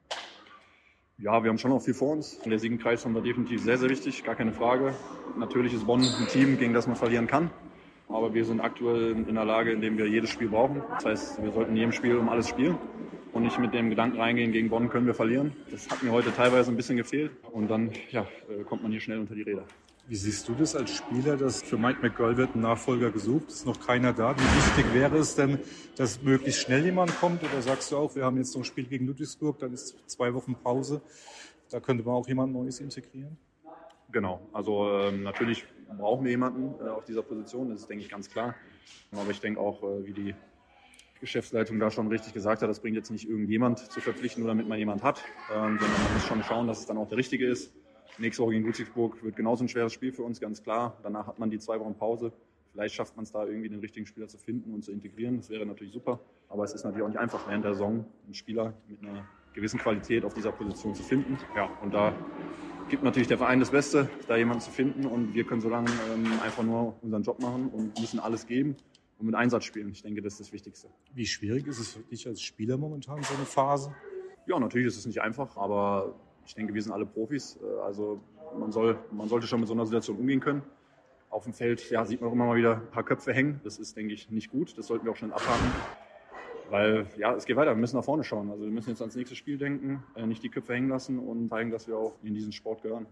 Ja, 1.21 1.43
wir 1.43 1.51
haben 1.51 1.59
schon 1.59 1.73
noch 1.73 1.83
viel 1.83 1.95
vor 1.95 2.13
uns. 2.13 2.39
Der 2.47 2.61
Sieg 2.61 2.71
in 2.71 2.79
Kreilsheim 2.79 3.13
war 3.13 3.23
definitiv 3.23 3.61
sehr, 3.61 3.77
sehr 3.77 3.91
wichtig, 3.91 4.23
gar 4.23 4.37
keine 4.37 4.53
Frage. 4.53 4.95
Natürlich 5.37 5.75
ist 5.75 5.85
Bonn 5.85 6.01
ein 6.01 6.29
Team, 6.29 6.57
gegen 6.59 6.73
das 6.73 6.87
man 6.87 6.95
verlieren 6.95 7.27
kann. 7.27 7.51
Aber 8.09 8.35
wir 8.35 8.45
sind 8.45 8.61
aktuell 8.61 9.17
in 9.27 9.35
der 9.35 9.45
Lage, 9.45 9.73
in 9.73 9.81
der 9.81 9.99
wir 9.99 10.07
jedes 10.07 10.31
Spiel 10.31 10.49
brauchen. 10.49 10.81
Das 10.95 11.05
heißt, 11.05 11.43
wir 11.43 11.51
sollten 11.51 11.73
in 11.73 11.77
jedem 11.79 11.91
Spiel 11.91 12.17
um 12.19 12.29
alles 12.29 12.49
spielen 12.49 12.79
und 13.33 13.43
nicht 13.43 13.59
mit 13.59 13.75
dem 13.75 13.91
Gedanken 13.91 14.21
reingehen, 14.21 14.53
gegen 14.53 14.71
Bonn 14.71 14.91
können 14.91 15.07
wir 15.07 15.15
verlieren. 15.15 15.57
Das 15.73 15.91
hat 15.91 16.05
mir 16.05 16.13
heute 16.13 16.33
teilweise 16.33 16.71
ein 16.71 16.77
bisschen 16.77 16.97
gefehlt 16.97 17.33
und 17.51 17.69
dann 17.69 17.91
ja, 18.13 18.25
äh, 18.49 18.63
kommt 18.63 18.85
man 18.85 18.93
hier 18.93 19.01
schnell 19.01 19.19
unter 19.19 19.35
die 19.35 19.43
Räder. 19.43 19.65
Wie 20.09 20.17
siehst 20.17 20.49
du 20.49 20.55
das 20.55 20.75
als 20.75 20.97
Spieler, 20.97 21.37
dass 21.37 21.63
für 21.63 21.77
Mike 21.77 22.01
McGill 22.01 22.39
wird 22.39 22.55
ein 22.55 22.63
Nachfolger 22.63 23.11
gesucht, 23.11 23.49
ist 23.49 23.67
noch 23.67 23.79
keiner 23.79 24.15
da? 24.15 24.35
Wie 24.35 24.41
wichtig 24.41 24.95
wäre 24.95 25.19
es 25.19 25.35
denn, 25.35 25.59
dass 25.97 26.23
möglichst 26.23 26.63
schnell 26.63 26.83
jemand 26.83 27.15
kommt? 27.21 27.45
Oder 27.45 27.61
sagst 27.61 27.93
du 27.93 27.99
auch, 27.99 28.17
wir 28.17 28.25
haben 28.25 28.39
jetzt 28.39 28.55
noch 28.55 28.63
ein 28.63 28.65
Spiel 28.65 28.87
gegen 28.87 29.07
Ludwigsburg, 29.07 29.59
dann 29.59 29.75
ist 29.75 29.97
zwei 30.07 30.33
Wochen 30.33 30.55
Pause, 30.55 31.03
da 31.69 31.81
könnte 31.81 32.05
man 32.05 32.15
auch 32.15 32.27
jemand 32.27 32.55
Neues 32.55 32.81
integrieren? 32.81 33.37
Genau, 34.11 34.41
also 34.55 34.89
ähm, 34.93 35.25
natürlich 35.25 35.67
brauchen 35.99 36.25
wir 36.25 36.31
jemanden 36.31 36.83
äh, 36.83 36.89
auf 36.89 37.05
dieser 37.05 37.23
Position, 37.23 37.69
das 37.69 37.81
ist, 37.81 37.91
denke 37.91 38.03
ich, 38.03 38.09
ganz 38.09 38.31
klar. 38.31 38.55
Aber 39.13 39.31
ich 39.31 39.41
denke 39.41 39.61
auch, 39.61 39.83
äh, 39.83 40.07
wie 40.07 40.15
die 40.15 40.35
Geschäftsleitung 41.21 41.79
da 41.79 41.91
schon 41.91 42.09
richtig 42.09 42.33
gesagt 42.33 42.63
hat, 42.63 42.71
das 42.71 42.81
bringt 42.81 42.97
jetzt 42.97 43.11
nicht 43.11 43.29
irgendjemand 43.29 43.93
zu 43.93 44.01
verpflichten, 44.01 44.43
nur 44.43 44.49
damit 44.51 44.69
man 44.69 44.79
jemand 44.79 45.03
hat, 45.03 45.23
ähm, 45.55 45.79
sondern 45.79 46.03
man 46.03 46.15
muss 46.15 46.25
schon 46.25 46.43
schauen, 46.45 46.67
dass 46.67 46.79
es 46.79 46.87
dann 46.87 46.97
auch 46.97 47.09
der 47.09 47.19
Richtige 47.19 47.47
ist. 47.47 47.75
Nächste 48.19 48.43
Woche 48.43 48.53
gegen 48.53 48.67
Ludwigsburg 48.67 49.23
wird 49.23 49.37
genauso 49.37 49.65
ein 49.65 49.69
schweres 49.69 49.93
Spiel 49.93 50.13
für 50.13 50.25
uns, 50.25 50.41
ganz 50.41 50.63
klar. 50.63 50.99
Danach 51.05 51.29
hat 51.29 51.39
man 51.39 51.51
die 51.51 51.59
zwei 51.59 51.79
Wochen 51.79 51.95
Pause. 51.95 52.33
Vielleicht 52.73 52.97
schafft 52.97 53.15
man 53.15 53.23
es 53.23 53.31
da 53.31 53.47
irgendwie 53.47 53.69
den 53.69 53.79
richtigen 53.79 54.07
Spieler 54.07 54.27
zu 54.27 54.39
finden 54.39 54.75
und 54.75 54.85
zu 54.85 54.91
integrieren. 54.91 55.37
Das 55.37 55.51
wäre 55.51 55.65
natürlich 55.65 55.93
super. 55.93 56.19
Aber 56.49 56.65
es 56.65 56.73
ist 56.73 56.85
natürlich 56.85 57.05
auch 57.05 57.09
nicht 57.09 57.19
einfach, 57.19 57.49
während 57.49 57.65
der 57.65 57.75
Saison 57.75 58.05
einen 58.25 58.35
Spieler 58.35 58.75
mit 58.89 59.01
einer 59.03 59.25
gewissen 59.55 59.79
Qualität 59.79 60.25
auf 60.25 60.35
dieser 60.35 60.51
Position 60.51 60.95
zu 60.95 61.03
finden. 61.05 61.39
Ja, 61.55 61.71
und 61.81 61.95
da 61.95 62.13
gibt 62.89 63.05
natürlich 63.05 63.29
der 63.29 63.39
Verein 63.39 63.61
das 63.61 63.71
Beste, 63.71 64.09
da 64.27 64.37
jemanden 64.37 64.63
zu 64.63 64.71
finden. 64.71 65.07
Und 65.07 65.35
wir 65.35 65.45
können 65.45 65.61
so 65.61 65.69
lange 65.69 65.91
ähm, 66.13 66.27
einfach 66.43 66.65
nur 66.65 66.97
unseren 67.03 67.23
Job 67.23 67.41
machen 67.41 67.69
und 67.69 68.01
müssen 68.01 68.19
alles 68.19 68.47
geben 68.47 68.77
und 69.19 69.27
mit 69.27 69.37
Einsatz 69.37 69.65
spielen. 69.65 69.91
Ich 69.91 70.03
denke, 70.03 70.23
das 70.23 70.35
ist 70.35 70.41
das 70.41 70.53
Wichtigste. 70.53 70.89
Wie 71.15 71.27
schwierig 71.27 71.69
ist 71.69 71.79
es 71.79 71.93
für 71.93 72.01
dich 72.01 72.27
als 72.27 72.41
Spieler 72.43 72.79
momentan, 72.79 73.23
so 73.23 73.35
eine 73.35 73.45
Phase? 73.45 73.95
Ja, 74.47 74.59
natürlich 74.59 74.89
ist 74.89 74.97
es 74.97 75.07
nicht 75.07 75.21
einfach, 75.21 75.57
aber 75.57 76.15
ich 76.49 76.55
denke, 76.55 76.73
wir 76.73 76.83
sind 76.83 76.93
alle 76.93 77.05
Profis. 77.05 77.59
Äh, 77.63 77.81
also 77.83 78.21
man, 78.59 78.73
soll, 78.73 78.99
man 79.13 79.29
sollte 79.29 79.47
schon 79.47 79.61
mit 79.61 79.69
so 79.69 79.75
einer 79.75 79.85
Situation 79.85 80.17
umgehen 80.17 80.41
können. 80.41 80.63
Auf 81.31 81.45
dem 81.45 81.53
Feld 81.53 81.91
ja, 81.91 82.05
sieht 82.07 82.23
man 82.23 82.31
auch 82.31 82.33
immer 82.33 82.47
mal 82.47 82.57
wieder 82.57 82.77
ein 82.77 82.91
paar 82.91 83.05
Köpfe 83.05 83.35
hängen. 83.35 83.61
Das 83.65 83.79
ist, 83.79 83.97
denke 83.97 84.15
ich, 84.15 84.31
nicht 84.31 84.51
gut. 84.51 84.77
Das 84.79 84.87
sollten 84.87 85.05
wir 85.05 85.13
auch 85.13 85.17
schnell 85.17 85.33
abhaken. 85.33 85.71
Weil 86.71 87.07
ja, 87.19 87.35
es 87.35 87.45
geht 87.45 87.57
weiter. 87.57 87.73
Wir 87.73 87.77
müssen 87.81 87.97
nach 87.97 88.05
vorne 88.05 88.25
schauen. 88.25 88.51
Also 88.51 88.65
wir 88.65 88.71
müssen 88.71 88.89
jetzt 88.89 89.03
ans 89.03 89.15
nächste 89.15 89.37
Spiel 89.37 89.59
denken, 89.59 90.03
äh, 90.17 90.27
nicht 90.27 90.43
die 90.43 90.49
Köpfe 90.49 90.73
hängen 90.73 90.89
lassen 90.89 91.19
und 91.19 91.51
zeigen, 91.51 91.71
dass 91.71 91.87
wir 91.87 91.99
auch 91.99 92.15
in 92.23 92.33
diesen 92.33 92.53
Sport 92.53 92.83
gehören. 92.83 93.07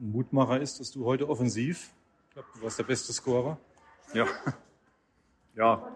Ein 0.00 0.10
Mutmacher 0.10 0.60
ist, 0.60 0.80
dass 0.80 0.90
du 0.90 1.04
heute 1.04 1.28
offensiv, 1.28 1.92
ich 2.28 2.34
glaube, 2.34 2.48
du 2.54 2.62
warst 2.62 2.78
der 2.78 2.84
beste 2.84 3.12
Scorer. 3.12 3.56
Ja, 4.14 4.26
ja, 5.54 5.88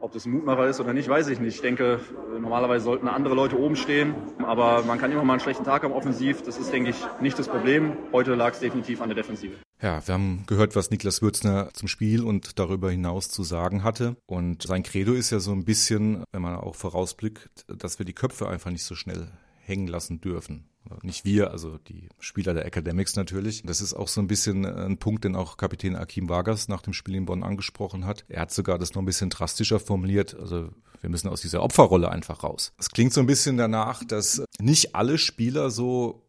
ob 0.00 0.12
das 0.12 0.26
ein 0.26 0.32
Mutmacher 0.32 0.66
ist 0.66 0.80
oder 0.80 0.92
nicht, 0.92 1.08
weiß 1.08 1.28
ich 1.28 1.40
nicht. 1.40 1.56
Ich 1.56 1.60
denke, 1.60 2.00
normalerweise 2.38 2.84
sollten 2.84 3.08
andere 3.08 3.34
Leute 3.34 3.58
oben 3.58 3.76
stehen, 3.76 4.14
aber 4.44 4.82
man 4.82 4.98
kann 4.98 5.12
immer 5.12 5.24
mal 5.24 5.34
einen 5.34 5.40
schlechten 5.40 5.64
Tag 5.64 5.82
haben 5.82 5.92
offensiv. 5.92 6.42
Das 6.42 6.58
ist, 6.58 6.72
denke 6.72 6.90
ich, 6.90 6.96
nicht 7.20 7.38
das 7.38 7.48
Problem. 7.48 7.96
Heute 8.12 8.34
lag 8.34 8.52
es 8.52 8.60
definitiv 8.60 9.00
an 9.00 9.08
der 9.08 9.16
Defensive. 9.16 9.54
Ja, 9.80 10.06
wir 10.06 10.14
haben 10.14 10.44
gehört, 10.46 10.74
was 10.74 10.90
Niklas 10.90 11.20
Würzner 11.20 11.70
zum 11.74 11.88
Spiel 11.88 12.24
und 12.24 12.58
darüber 12.58 12.90
hinaus 12.90 13.28
zu 13.28 13.42
sagen 13.42 13.84
hatte. 13.84 14.16
Und 14.26 14.62
sein 14.62 14.82
Credo 14.82 15.12
ist 15.12 15.30
ja 15.30 15.38
so 15.38 15.52
ein 15.52 15.64
bisschen, 15.64 16.24
wenn 16.32 16.42
man 16.42 16.56
auch 16.56 16.74
vorausblickt, 16.74 17.64
dass 17.68 17.98
wir 17.98 18.06
die 18.06 18.14
Köpfe 18.14 18.48
einfach 18.48 18.70
nicht 18.70 18.84
so 18.84 18.94
schnell 18.94 19.28
hängen 19.60 19.86
lassen 19.86 20.20
dürfen. 20.20 20.68
Nicht 21.02 21.24
wir, 21.24 21.50
also 21.50 21.78
die 21.78 22.08
Spieler 22.18 22.54
der 22.54 22.66
Academics 22.66 23.16
natürlich. 23.16 23.62
Das 23.62 23.80
ist 23.80 23.94
auch 23.94 24.08
so 24.08 24.20
ein 24.20 24.26
bisschen 24.26 24.64
ein 24.64 24.98
Punkt, 24.98 25.24
den 25.24 25.36
auch 25.36 25.56
Kapitän 25.56 25.96
Akim 25.96 26.28
Vargas 26.28 26.68
nach 26.68 26.82
dem 26.82 26.92
Spiel 26.92 27.14
in 27.14 27.26
Bonn 27.26 27.42
angesprochen 27.42 28.04
hat. 28.04 28.24
Er 28.28 28.42
hat 28.42 28.52
sogar 28.52 28.78
das 28.78 28.94
noch 28.94 29.02
ein 29.02 29.06
bisschen 29.06 29.30
drastischer 29.30 29.80
formuliert. 29.80 30.34
Also 30.38 30.70
wir 31.00 31.10
müssen 31.10 31.28
aus 31.28 31.40
dieser 31.40 31.62
Opferrolle 31.62 32.10
einfach 32.10 32.42
raus. 32.42 32.72
Es 32.78 32.90
klingt 32.90 33.12
so 33.12 33.20
ein 33.20 33.26
bisschen 33.26 33.56
danach, 33.56 34.04
dass 34.04 34.42
nicht 34.58 34.94
alle 34.94 35.18
Spieler 35.18 35.70
so 35.70 36.22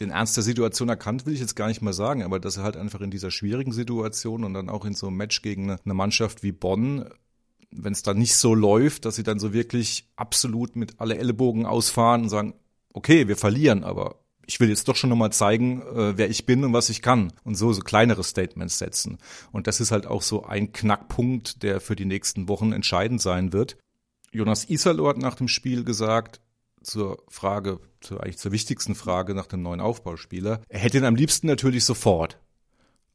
den 0.00 0.10
Ernst 0.10 0.36
der 0.36 0.44
Situation 0.44 0.88
erkannt, 0.88 1.26
will 1.26 1.34
ich 1.34 1.40
jetzt 1.40 1.56
gar 1.56 1.68
nicht 1.68 1.80
mal 1.80 1.92
sagen, 1.92 2.22
aber 2.22 2.38
dass 2.38 2.58
er 2.58 2.64
halt 2.64 2.76
einfach 2.76 3.00
in 3.00 3.10
dieser 3.10 3.30
schwierigen 3.30 3.72
Situation 3.72 4.44
und 4.44 4.52
dann 4.52 4.68
auch 4.68 4.84
in 4.84 4.94
so 4.94 5.06
einem 5.06 5.16
Match 5.16 5.42
gegen 5.42 5.70
eine, 5.70 5.94
Mannschaft 5.94 6.42
wie 6.42 6.52
Bonn 6.52 7.08
wenn 7.70 7.92
es 7.92 8.02
dann 8.02 8.18
nicht 8.18 8.36
so 8.36 8.54
läuft, 8.54 9.04
dass 9.04 9.16
sie 9.16 9.22
dann 9.22 9.38
so 9.38 9.52
wirklich 9.52 10.08
absolut 10.16 10.76
mit 10.76 11.00
alle 11.00 11.18
Ellenbogen 11.18 11.66
ausfahren 11.66 12.22
und 12.22 12.28
sagen, 12.28 12.54
okay, 12.96 13.28
wir 13.28 13.36
verlieren, 13.36 13.84
aber 13.84 14.16
ich 14.46 14.58
will 14.58 14.68
jetzt 14.68 14.88
doch 14.88 14.96
schon 14.96 15.10
nochmal 15.10 15.32
zeigen, 15.32 15.82
äh, 15.82 16.16
wer 16.16 16.30
ich 16.30 16.46
bin 16.46 16.64
und 16.64 16.72
was 16.72 16.88
ich 16.88 17.02
kann. 17.02 17.32
Und 17.44 17.56
so, 17.56 17.72
so 17.72 17.82
kleinere 17.82 18.24
Statements 18.24 18.78
setzen. 18.78 19.18
Und 19.52 19.66
das 19.66 19.80
ist 19.80 19.90
halt 19.90 20.06
auch 20.06 20.22
so 20.22 20.44
ein 20.44 20.72
Knackpunkt, 20.72 21.62
der 21.62 21.80
für 21.80 21.94
die 21.94 22.04
nächsten 22.04 22.48
Wochen 22.48 22.72
entscheidend 22.72 23.20
sein 23.20 23.52
wird. 23.52 23.76
Jonas 24.32 24.70
Iserloh 24.70 25.08
hat 25.08 25.18
nach 25.18 25.34
dem 25.34 25.48
Spiel 25.48 25.84
gesagt, 25.84 26.40
zur 26.82 27.22
Frage, 27.28 27.80
zur, 28.00 28.22
eigentlich 28.22 28.38
zur 28.38 28.52
wichtigsten 28.52 28.94
Frage 28.94 29.34
nach 29.34 29.46
dem 29.46 29.62
neuen 29.62 29.80
Aufbauspieler, 29.80 30.62
er 30.68 30.78
hätte 30.78 30.98
ihn 30.98 31.04
am 31.04 31.16
liebsten 31.16 31.48
natürlich 31.48 31.84
sofort. 31.84 32.38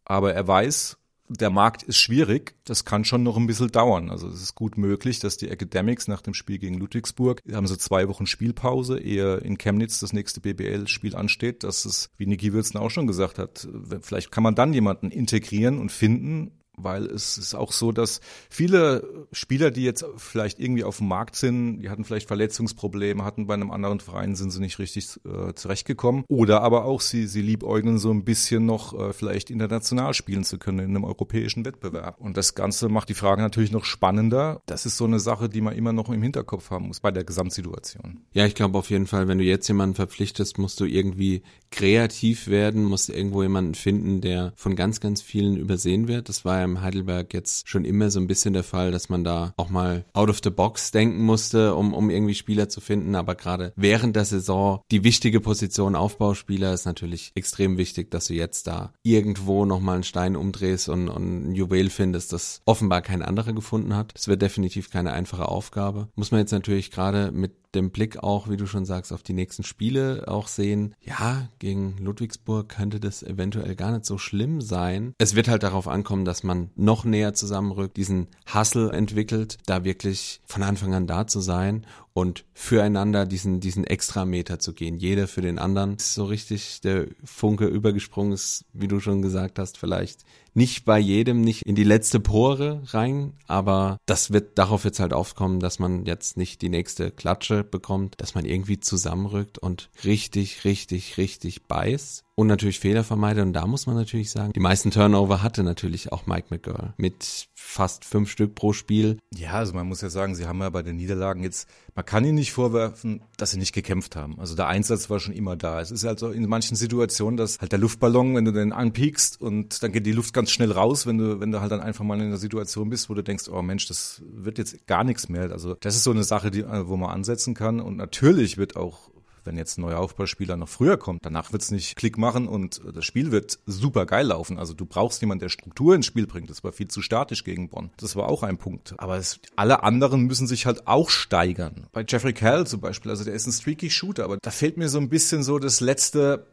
Aber 0.03 0.33
er 0.33 0.47
weiß, 0.47 0.97
der 1.39 1.49
Markt 1.49 1.83
ist 1.83 1.97
schwierig. 1.97 2.55
Das 2.65 2.85
kann 2.85 3.05
schon 3.05 3.23
noch 3.23 3.37
ein 3.37 3.47
bisschen 3.47 3.71
dauern. 3.71 4.09
Also 4.09 4.27
es 4.27 4.41
ist 4.41 4.55
gut 4.55 4.77
möglich, 4.77 5.19
dass 5.19 5.37
die 5.37 5.49
Academics 5.49 6.07
nach 6.07 6.21
dem 6.21 6.33
Spiel 6.33 6.59
gegen 6.59 6.77
Ludwigsburg, 6.77 7.41
haben 7.51 7.67
sie 7.67 7.77
zwei 7.77 8.07
Wochen 8.07 8.25
Spielpause, 8.25 8.99
ehe 8.99 9.37
in 9.37 9.57
Chemnitz 9.57 9.99
das 9.99 10.13
nächste 10.13 10.41
BBL-Spiel 10.41 11.15
ansteht, 11.15 11.63
dass 11.63 11.85
es, 11.85 12.09
wie 12.17 12.25
Niki 12.25 12.53
Würzen 12.53 12.79
auch 12.79 12.89
schon 12.89 13.07
gesagt 13.07 13.39
hat, 13.39 13.67
vielleicht 14.01 14.31
kann 14.31 14.43
man 14.43 14.55
dann 14.55 14.73
jemanden 14.73 15.09
integrieren 15.09 15.79
und 15.79 15.91
finden, 15.91 16.51
weil 16.83 17.05
es 17.05 17.37
ist 17.37 17.55
auch 17.55 17.71
so, 17.71 17.91
dass 17.91 18.21
viele 18.49 19.27
Spieler, 19.31 19.71
die 19.71 19.83
jetzt 19.83 20.05
vielleicht 20.17 20.59
irgendwie 20.59 20.83
auf 20.83 20.97
dem 20.97 21.07
Markt 21.07 21.35
sind, 21.35 21.79
die 21.81 21.89
hatten 21.89 22.05
vielleicht 22.05 22.27
Verletzungsprobleme, 22.27 23.23
hatten 23.23 23.47
bei 23.47 23.53
einem 23.53 23.71
anderen 23.71 23.99
Verein, 23.99 24.35
sind 24.35 24.51
sie 24.51 24.59
nicht 24.59 24.79
richtig 24.79 25.19
äh, 25.25 25.53
zurechtgekommen. 25.53 26.23
Oder 26.27 26.61
aber 26.61 26.85
auch 26.85 27.01
sie, 27.01 27.27
sie 27.27 27.41
liebäugeln 27.41 27.97
so 27.97 28.11
ein 28.11 28.23
bisschen 28.23 28.65
noch 28.65 28.97
äh, 28.97 29.13
vielleicht 29.13 29.49
international 29.49 30.13
spielen 30.13 30.43
zu 30.43 30.57
können 30.57 30.79
in 30.79 30.89
einem 30.95 31.03
europäischen 31.03 31.65
Wettbewerb. 31.65 32.19
Und 32.19 32.37
das 32.37 32.55
Ganze 32.55 32.89
macht 32.89 33.09
die 33.09 33.13
Frage 33.13 33.41
natürlich 33.41 33.71
noch 33.71 33.85
spannender. 33.85 34.61
Das 34.65 34.85
ist 34.85 34.97
so 34.97 35.05
eine 35.05 35.19
Sache, 35.19 35.49
die 35.49 35.61
man 35.61 35.75
immer 35.75 35.93
noch 35.93 36.09
im 36.09 36.21
Hinterkopf 36.21 36.69
haben 36.71 36.87
muss 36.87 36.99
bei 36.99 37.11
der 37.11 37.23
Gesamtsituation. 37.23 38.21
Ja, 38.33 38.45
ich 38.45 38.55
glaube 38.55 38.77
auf 38.77 38.89
jeden 38.89 39.07
Fall, 39.07 39.27
wenn 39.27 39.37
du 39.37 39.43
jetzt 39.43 39.67
jemanden 39.67 39.95
verpflichtest, 39.95 40.57
musst 40.57 40.79
du 40.79 40.85
irgendwie 40.85 41.43
kreativ 41.71 42.47
werden, 42.47 42.83
musst 42.83 43.09
irgendwo 43.09 43.43
jemanden 43.43 43.75
finden, 43.75 44.21
der 44.21 44.53
von 44.55 44.75
ganz, 44.75 44.99
ganz 44.99 45.21
vielen 45.21 45.57
übersehen 45.57 46.07
wird. 46.07 46.29
Das 46.29 46.45
war 46.45 46.59
ja 46.59 46.67
beim 46.71 46.81
Heidelberg 46.81 47.33
jetzt 47.33 47.67
schon 47.67 47.85
immer 47.85 48.09
so 48.11 48.19
ein 48.19 48.27
bisschen 48.27 48.53
der 48.53 48.63
Fall, 48.63 48.91
dass 48.91 49.09
man 49.09 49.23
da 49.23 49.53
auch 49.57 49.69
mal 49.69 50.05
out 50.13 50.29
of 50.29 50.39
the 50.43 50.49
box 50.49 50.91
denken 50.91 51.23
musste, 51.23 51.75
um, 51.75 51.93
um 51.93 52.09
irgendwie 52.09 52.33
Spieler 52.33 52.69
zu 52.69 52.81
finden. 52.81 53.15
Aber 53.15 53.35
gerade 53.35 53.73
während 53.75 54.15
der 54.15 54.25
Saison 54.25 54.81
die 54.91 55.03
wichtige 55.03 55.41
Position 55.41 55.95
Aufbauspieler 55.95 56.73
ist 56.73 56.85
natürlich 56.85 57.31
extrem 57.35 57.77
wichtig, 57.77 58.11
dass 58.11 58.25
du 58.25 58.33
jetzt 58.33 58.67
da 58.67 58.93
irgendwo 59.03 59.65
nochmal 59.65 59.95
einen 59.95 60.03
Stein 60.03 60.35
umdrehst 60.35 60.89
und, 60.89 61.09
und 61.09 61.49
ein 61.49 61.55
Juwel 61.55 61.89
findest, 61.89 62.33
das 62.33 62.61
offenbar 62.65 63.01
kein 63.01 63.21
anderer 63.21 63.53
gefunden 63.53 63.95
hat. 63.95 64.13
Das 64.15 64.27
wird 64.27 64.41
definitiv 64.41 64.89
keine 64.89 65.11
einfache 65.11 65.47
Aufgabe. 65.47 66.07
Muss 66.15 66.31
man 66.31 66.39
jetzt 66.39 66.51
natürlich 66.51 66.91
gerade 66.91 67.31
mit 67.31 67.51
dem 67.75 67.91
Blick 67.91 68.21
auch, 68.21 68.49
wie 68.49 68.57
du 68.57 68.65
schon 68.65 68.85
sagst, 68.85 69.13
auf 69.13 69.23
die 69.23 69.33
nächsten 69.33 69.63
Spiele 69.63 70.25
auch 70.27 70.47
sehen, 70.47 70.95
ja, 71.01 71.49
gegen 71.59 71.97
Ludwigsburg 71.99 72.69
könnte 72.69 72.99
das 72.99 73.23
eventuell 73.23 73.75
gar 73.75 73.91
nicht 73.91 74.05
so 74.05 74.17
schlimm 74.17 74.61
sein. 74.61 75.13
Es 75.17 75.35
wird 75.35 75.47
halt 75.47 75.63
darauf 75.63 75.87
ankommen, 75.87 76.25
dass 76.25 76.43
man 76.43 76.50
noch 76.75 77.03
näher 77.05 77.33
zusammenrückt, 77.33 77.97
diesen 77.97 78.27
Hustle 78.53 78.91
entwickelt, 78.91 79.57
da 79.65 79.83
wirklich 79.83 80.41
von 80.45 80.63
Anfang 80.63 80.93
an 80.93 81.07
da 81.07 81.27
zu 81.27 81.39
sein 81.39 81.85
und 82.13 82.45
füreinander 82.53 83.25
diesen, 83.25 83.59
diesen 83.59 83.85
Extrameter 83.85 84.59
zu 84.59 84.73
gehen. 84.73 84.97
Jeder 84.97 85.27
für 85.27 85.41
den 85.41 85.59
anderen. 85.59 85.95
Ist 85.95 86.13
so 86.13 86.25
richtig 86.25 86.81
der 86.81 87.07
Funke 87.23 87.65
übergesprungen 87.65 88.33
ist, 88.33 88.65
wie 88.73 88.87
du 88.87 88.99
schon 88.99 89.21
gesagt 89.21 89.59
hast, 89.59 89.77
vielleicht 89.77 90.25
nicht 90.53 90.83
bei 90.83 90.99
jedem, 90.99 91.41
nicht 91.41 91.63
in 91.65 91.75
die 91.75 91.83
letzte 91.83 92.19
Pore 92.19 92.81
rein, 92.87 93.33
aber 93.47 93.97
das 94.05 94.31
wird, 94.31 94.57
darauf 94.57 94.83
wird 94.83 94.95
es 94.95 94.99
halt 94.99 95.13
aufkommen, 95.13 95.61
dass 95.61 95.79
man 95.79 96.05
jetzt 96.05 96.35
nicht 96.35 96.61
die 96.61 96.69
nächste 96.69 97.11
Klatsche 97.11 97.63
bekommt, 97.63 98.15
dass 98.17 98.35
man 98.35 98.43
irgendwie 98.43 98.79
zusammenrückt 98.79 99.57
und 99.59 99.89
richtig, 100.03 100.65
richtig, 100.65 101.17
richtig 101.17 101.63
beißt 101.67 102.25
und 102.35 102.47
natürlich 102.47 102.79
Fehler 102.79 103.03
vermeidet. 103.03 103.45
Und 103.45 103.53
da 103.53 103.65
muss 103.65 103.87
man 103.87 103.95
natürlich 103.95 104.31
sagen, 104.31 104.51
die 104.53 104.59
meisten 104.59 104.91
Turnover 104.91 105.41
hatte 105.41 105.63
natürlich 105.63 106.11
auch 106.11 106.25
Mike 106.25 106.47
McGurl 106.49 106.93
mit 106.97 107.47
fast 107.61 108.03
fünf 108.03 108.29
Stück 108.29 108.55
pro 108.55 108.73
Spiel. 108.73 109.17
Ja, 109.33 109.53
also 109.53 109.73
man 109.73 109.87
muss 109.87 110.01
ja 110.01 110.09
sagen, 110.09 110.35
sie 110.35 110.47
haben 110.47 110.59
ja 110.59 110.69
bei 110.69 110.81
den 110.81 110.97
Niederlagen 110.97 111.43
jetzt, 111.43 111.69
man 111.95 112.05
kann 112.05 112.25
ihnen 112.25 112.35
nicht 112.35 112.51
vorwerfen, 112.51 113.21
dass 113.37 113.51
sie 113.51 113.59
nicht 113.59 113.71
gekämpft 113.71 114.15
haben. 114.15 114.39
Also 114.39 114.55
der 114.55 114.67
Einsatz 114.67 115.09
war 115.09 115.19
schon 115.19 115.33
immer 115.33 115.55
da. 115.55 115.79
Es 115.79 115.91
ist 115.91 116.03
halt 116.03 116.19
so 116.19 116.31
in 116.31 116.47
manchen 116.49 116.75
Situationen, 116.75 117.37
dass 117.37 117.59
halt 117.59 117.71
der 117.71 117.79
Luftballon, 117.79 118.35
wenn 118.35 118.45
du 118.45 118.51
den 118.51 118.73
anpiekst 118.73 119.39
und 119.39 119.81
dann 119.83 119.91
geht 119.91 120.05
die 120.05 120.11
Luft 120.11 120.33
ganz 120.33 120.51
schnell 120.51 120.71
raus, 120.71 121.05
wenn 121.05 121.17
du, 121.17 121.39
wenn 121.39 121.51
du 121.51 121.61
halt 121.61 121.71
dann 121.71 121.79
einfach 121.79 122.03
mal 122.03 122.19
in 122.19 122.27
einer 122.27 122.37
Situation 122.37 122.89
bist, 122.89 123.09
wo 123.09 123.13
du 123.13 123.23
denkst, 123.23 123.47
oh 123.49 123.61
Mensch, 123.61 123.87
das 123.87 124.21
wird 124.25 124.57
jetzt 124.57 124.87
gar 124.87 125.03
nichts 125.03 125.29
mehr. 125.29 125.51
Also 125.51 125.75
das 125.75 125.95
ist 125.95 126.03
so 126.03 126.11
eine 126.11 126.23
Sache, 126.23 126.51
die, 126.51 126.65
wo 126.65 126.97
man 126.97 127.11
ansetzen 127.11 127.53
kann. 127.53 127.79
Und 127.79 127.95
natürlich 127.95 128.57
wird 128.57 128.75
auch 128.75 129.10
wenn 129.43 129.57
jetzt 129.57 129.77
ein 129.77 129.81
neuer 129.81 129.99
Aufbauspieler 129.99 130.57
noch 130.57 130.69
früher 130.69 130.97
kommt, 130.97 131.25
danach 131.25 131.51
wird's 131.51 131.71
nicht 131.71 131.95
Klick 131.95 132.17
machen 132.17 132.47
und 132.47 132.81
das 132.93 133.05
Spiel 133.05 133.31
wird 133.31 133.59
super 133.65 134.05
geil 134.05 134.27
laufen. 134.27 134.57
Also 134.57 134.73
du 134.73 134.85
brauchst 134.85 135.21
jemanden, 135.21 135.41
der 135.41 135.49
Struktur 135.49 135.95
ins 135.95 136.05
Spiel 136.05 136.27
bringt. 136.27 136.49
Das 136.49 136.63
war 136.63 136.71
viel 136.71 136.87
zu 136.87 137.01
statisch 137.01 137.43
gegen 137.43 137.69
Bonn. 137.69 137.91
Das 137.97 138.15
war 138.15 138.27
auch 138.27 138.43
ein 138.43 138.57
Punkt. 138.57 138.93
Aber 138.97 139.17
es, 139.17 139.39
alle 139.55 139.83
anderen 139.83 140.21
müssen 140.21 140.47
sich 140.47 140.65
halt 140.65 140.87
auch 140.87 141.09
steigern. 141.09 141.87
Bei 141.91 142.05
Jeffrey 142.07 142.33
Cal 142.33 142.67
zum 142.67 142.81
Beispiel, 142.81 143.11
also 143.11 143.23
der 143.23 143.33
ist 143.33 143.47
ein 143.47 143.53
streaky 143.53 143.89
Shooter, 143.89 144.23
aber 144.23 144.37
da 144.41 144.51
fehlt 144.51 144.77
mir 144.77 144.89
so 144.89 144.99
ein 144.99 145.09
bisschen 145.09 145.43
so 145.43 145.59
das 145.59 145.79
letzte 145.79 146.45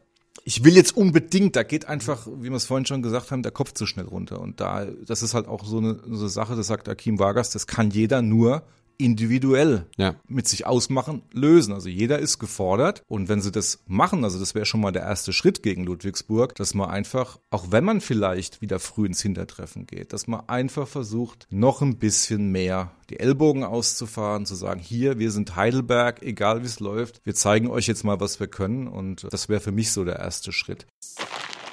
ich 0.45 0.63
will 0.63 0.75
jetzt 0.75 0.95
unbedingt, 0.95 1.55
da 1.55 1.63
geht 1.63 1.87
einfach, 1.87 2.25
wie 2.27 2.49
wir 2.49 2.53
es 2.53 2.65
vorhin 2.65 2.85
schon 2.85 3.01
gesagt 3.01 3.31
haben, 3.31 3.43
der 3.43 3.51
Kopf 3.51 3.73
zu 3.73 3.85
schnell 3.85 4.05
runter. 4.05 4.39
Und 4.39 4.59
da, 4.59 4.85
das 4.85 5.21
ist 5.21 5.33
halt 5.33 5.47
auch 5.47 5.65
so 5.65 5.77
eine, 5.77 5.99
so 6.09 6.21
eine 6.21 6.29
Sache, 6.29 6.55
das 6.55 6.67
sagt 6.67 6.87
Akim 6.87 7.19
Vargas, 7.19 7.49
das 7.51 7.67
kann 7.67 7.91
jeder 7.91 8.21
nur 8.21 8.63
individuell 8.99 9.85
ja. 9.97 10.15
mit 10.27 10.47
sich 10.47 10.67
ausmachen, 10.67 11.23
lösen. 11.31 11.73
Also 11.73 11.89
jeder 11.89 12.19
ist 12.19 12.37
gefordert. 12.37 13.03
Und 13.07 13.29
wenn 13.29 13.41
sie 13.41 13.51
das 13.51 13.79
machen, 13.87 14.23
also 14.23 14.37
das 14.37 14.53
wäre 14.53 14.65
schon 14.65 14.81
mal 14.81 14.91
der 14.91 15.03
erste 15.03 15.33
Schritt 15.33 15.63
gegen 15.63 15.85
Ludwigsburg, 15.85 16.53
dass 16.55 16.73
man 16.73 16.89
einfach, 16.89 17.39
auch 17.49 17.71
wenn 17.71 17.85
man 17.85 18.01
vielleicht 18.01 18.61
wieder 18.61 18.79
früh 18.79 19.07
ins 19.07 19.21
Hintertreffen 19.21 19.87
geht, 19.87 20.11
dass 20.13 20.27
man 20.27 20.47
einfach 20.47 20.87
versucht, 20.87 21.47
noch 21.49 21.81
ein 21.81 21.97
bisschen 21.97 22.51
mehr 22.51 22.91
die 23.09 23.19
Ellbogen 23.19 23.63
auszufahren, 23.63 24.45
zu 24.45 24.55
sagen, 24.55 24.81
hier, 24.81 25.17
wir 25.17 25.31
sind 25.31 25.55
Heidelberg, 25.55 26.21
egal 26.21 26.61
wie 26.61 26.67
es 26.67 26.79
läuft, 26.79 27.21
wir 27.23 27.33
zeigen 27.33 27.69
euch 27.69 27.87
jetzt 27.87 28.03
mal, 28.03 28.19
was 28.19 28.39
wir 28.39 28.47
können. 28.47 28.87
Und 28.87 29.25
das 29.31 29.47
wäre 29.47 29.61
für 29.61 29.71
mich 29.71 29.91
so 29.91 30.03
der 30.03 30.19
erste 30.19 30.51
Schritt. 30.51 30.85